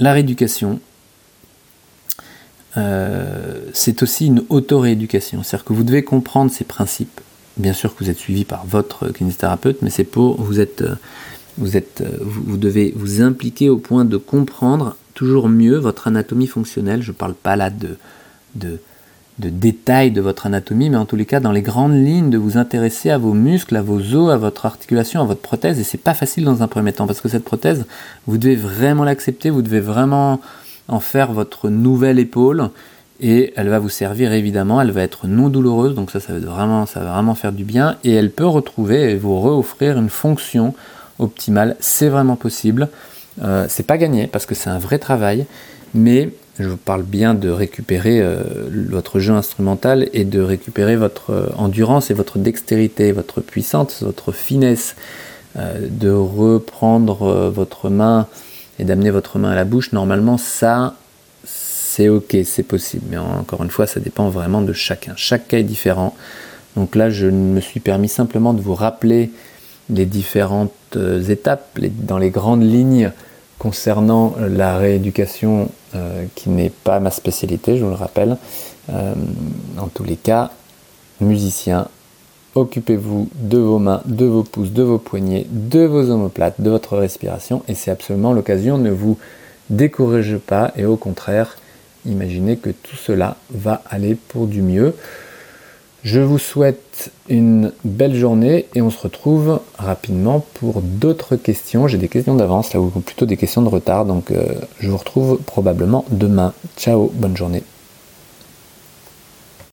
la 0.00 0.12
rééducation, 0.14 0.80
euh, 2.76 3.60
c'est 3.72 4.02
aussi 4.02 4.26
une 4.26 4.42
auto-rééducation. 4.48 5.42
C'est-à-dire 5.42 5.64
que 5.64 5.72
vous 5.72 5.84
devez 5.84 6.02
comprendre 6.02 6.50
ces 6.50 6.64
principes. 6.64 7.20
Bien 7.56 7.72
sûr 7.72 7.94
que 7.94 8.04
vous 8.04 8.10
êtes 8.10 8.18
suivi 8.18 8.44
par 8.44 8.66
votre 8.66 9.08
kinésithérapeute, 9.08 9.80
mais 9.80 9.90
c'est 9.90 10.04
pour 10.04 10.40
vous 10.40 10.60
êtes, 10.60 10.82
euh, 10.82 10.96
vous 11.56 11.76
êtes, 11.76 12.02
euh, 12.02 12.18
vous, 12.20 12.58
devez 12.58 12.92
vous 12.96 13.22
impliquer 13.22 13.70
au 13.70 13.78
point 13.78 14.04
de 14.04 14.18
comprendre 14.18 14.96
toujours 15.14 15.48
mieux 15.48 15.76
votre 15.76 16.06
anatomie 16.06 16.46
fonctionnelle. 16.46 17.02
Je 17.02 17.12
ne 17.12 17.16
parle 17.16 17.34
pas 17.34 17.56
là 17.56 17.70
de, 17.70 17.96
de 18.56 18.78
de 19.38 19.50
détails 19.50 20.10
de 20.12 20.20
votre 20.20 20.46
anatomie, 20.46 20.88
mais 20.88 20.96
en 20.96 21.04
tous 21.04 21.16
les 21.16 21.26
cas, 21.26 21.40
dans 21.40 21.52
les 21.52 21.60
grandes 21.60 21.94
lignes, 21.94 22.30
de 22.30 22.38
vous 22.38 22.56
intéresser 22.56 23.10
à 23.10 23.18
vos 23.18 23.34
muscles, 23.34 23.76
à 23.76 23.82
vos 23.82 24.00
os, 24.14 24.32
à 24.32 24.38
votre 24.38 24.64
articulation, 24.64 25.20
à 25.20 25.24
votre 25.24 25.42
prothèse. 25.42 25.78
Et 25.78 25.84
c'est 25.84 25.98
pas 25.98 26.14
facile 26.14 26.44
dans 26.44 26.62
un 26.62 26.68
premier 26.68 26.92
temps, 26.92 27.06
parce 27.06 27.20
que 27.20 27.28
cette 27.28 27.44
prothèse, 27.44 27.84
vous 28.26 28.38
devez 28.38 28.56
vraiment 28.56 29.04
l'accepter, 29.04 29.50
vous 29.50 29.62
devez 29.62 29.80
vraiment 29.80 30.40
en 30.88 31.00
faire 31.00 31.32
votre 31.32 31.68
nouvelle 31.68 32.18
épaule. 32.18 32.70
Et 33.18 33.54
elle 33.56 33.68
va 33.68 33.78
vous 33.78 33.88
servir 33.88 34.32
évidemment, 34.32 34.80
elle 34.80 34.90
va 34.90 35.02
être 35.02 35.26
non 35.26 35.48
douloureuse, 35.48 35.94
donc 35.94 36.10
ça, 36.10 36.20
ça 36.20 36.34
va 36.34 36.38
vraiment, 36.38 36.84
ça 36.84 37.00
va 37.00 37.12
vraiment 37.12 37.34
faire 37.34 37.52
du 37.52 37.64
bien. 37.64 37.96
Et 38.04 38.12
elle 38.12 38.30
peut 38.30 38.46
retrouver 38.46 39.10
et 39.10 39.16
vous 39.16 39.40
reoffrir 39.40 39.96
une 39.96 40.10
fonction 40.10 40.74
optimale. 41.18 41.76
C'est 41.80 42.08
vraiment 42.08 42.36
possible. 42.36 42.88
Euh, 43.42 43.66
c'est 43.68 43.86
pas 43.86 43.98
gagné 43.98 44.26
parce 44.26 44.46
que 44.46 44.54
c'est 44.54 44.70
un 44.70 44.78
vrai 44.78 44.98
travail, 44.98 45.46
mais 45.94 46.30
je 46.58 46.68
vous 46.68 46.76
parle 46.76 47.02
bien 47.02 47.34
de 47.34 47.50
récupérer 47.50 48.20
euh, 48.20 48.42
votre 48.90 49.18
jeu 49.18 49.34
instrumental 49.34 50.08
et 50.12 50.24
de 50.24 50.40
récupérer 50.40 50.96
votre 50.96 51.30
euh, 51.30 51.46
endurance 51.56 52.10
et 52.10 52.14
votre 52.14 52.38
dextérité, 52.38 53.12
votre 53.12 53.40
puissance, 53.40 54.02
votre 54.02 54.32
finesse, 54.32 54.96
de 55.56 56.10
reprendre 56.10 57.48
votre 57.48 57.88
main 57.88 58.26
et 58.78 58.84
d'amener 58.84 59.10
votre 59.10 59.38
main 59.38 59.50
à 59.50 59.54
la 59.54 59.64
bouche. 59.64 59.92
Normalement, 59.92 60.38
ça, 60.38 60.94
c'est 61.44 62.08
ok, 62.08 62.36
c'est 62.44 62.62
possible. 62.62 63.04
Mais 63.10 63.18
encore 63.18 63.62
une 63.62 63.70
fois, 63.70 63.86
ça 63.86 64.00
dépend 64.00 64.28
vraiment 64.28 64.62
de 64.62 64.72
chacun. 64.72 65.14
Chaque 65.16 65.48
cas 65.48 65.58
est 65.58 65.64
différent. 65.64 66.14
Donc 66.76 66.94
là, 66.94 67.10
je 67.10 67.26
me 67.26 67.60
suis 67.60 67.80
permis 67.80 68.08
simplement 68.08 68.52
de 68.52 68.60
vous 68.60 68.74
rappeler 68.74 69.30
les 69.88 70.04
différentes 70.04 70.72
étapes 71.28 71.78
dans 71.78 72.18
les 72.18 72.30
grandes 72.30 72.62
lignes 72.62 73.12
concernant 73.58 74.34
la 74.38 74.76
rééducation 74.76 75.70
euh, 75.94 76.24
qui 76.34 76.50
n'est 76.50 76.70
pas 76.70 77.00
ma 77.00 77.10
spécialité, 77.10 77.78
je 77.78 77.84
vous 77.84 77.90
le 77.90 77.96
rappelle. 77.96 78.36
Euh, 78.90 79.14
en 79.78 79.88
tous 79.88 80.04
les 80.04 80.16
cas, 80.16 80.50
musicien, 81.20 81.88
occupez-vous 82.56 83.28
de 83.34 83.58
vos 83.58 83.78
mains, 83.78 84.00
de 84.06 84.24
vos 84.24 84.42
pouces, 84.42 84.72
de 84.72 84.82
vos 84.82 84.98
poignets, 84.98 85.46
de 85.50 85.84
vos 85.84 86.10
omoplates, 86.10 86.60
de 86.60 86.70
votre 86.70 86.96
respiration, 86.96 87.62
et 87.68 87.74
c'est 87.74 87.90
absolument 87.90 88.32
l'occasion. 88.32 88.78
Ne 88.78 88.90
vous 88.90 89.18
découragez 89.70 90.38
pas, 90.38 90.72
et 90.76 90.84
au 90.84 90.96
contraire, 90.96 91.56
imaginez 92.06 92.56
que 92.56 92.70
tout 92.70 92.96
cela 92.96 93.36
va 93.50 93.82
aller 93.88 94.16
pour 94.28 94.46
du 94.46 94.62
mieux. 94.62 94.94
Je 96.02 96.20
vous 96.20 96.38
souhaite 96.38 97.10
une 97.28 97.72
belle 97.84 98.14
journée 98.14 98.66
et 98.76 98.80
on 98.80 98.90
se 98.90 99.02
retrouve 99.02 99.60
rapidement 99.76 100.44
pour 100.54 100.80
d'autres 100.80 101.34
questions. 101.34 101.88
J'ai 101.88 101.98
des 101.98 102.08
questions 102.08 102.36
d'avance 102.36 102.72
là 102.72 102.80
ou 102.80 102.90
plutôt 102.90 103.26
des 103.26 103.36
questions 103.36 103.62
de 103.62 103.68
retard, 103.68 104.04
donc 104.04 104.30
euh, 104.30 104.46
je 104.78 104.88
vous 104.88 104.96
retrouve 104.96 105.38
probablement 105.38 106.04
demain. 106.10 106.52
Ciao, 106.76 107.10
bonne 107.12 107.36
journée. 107.36 107.64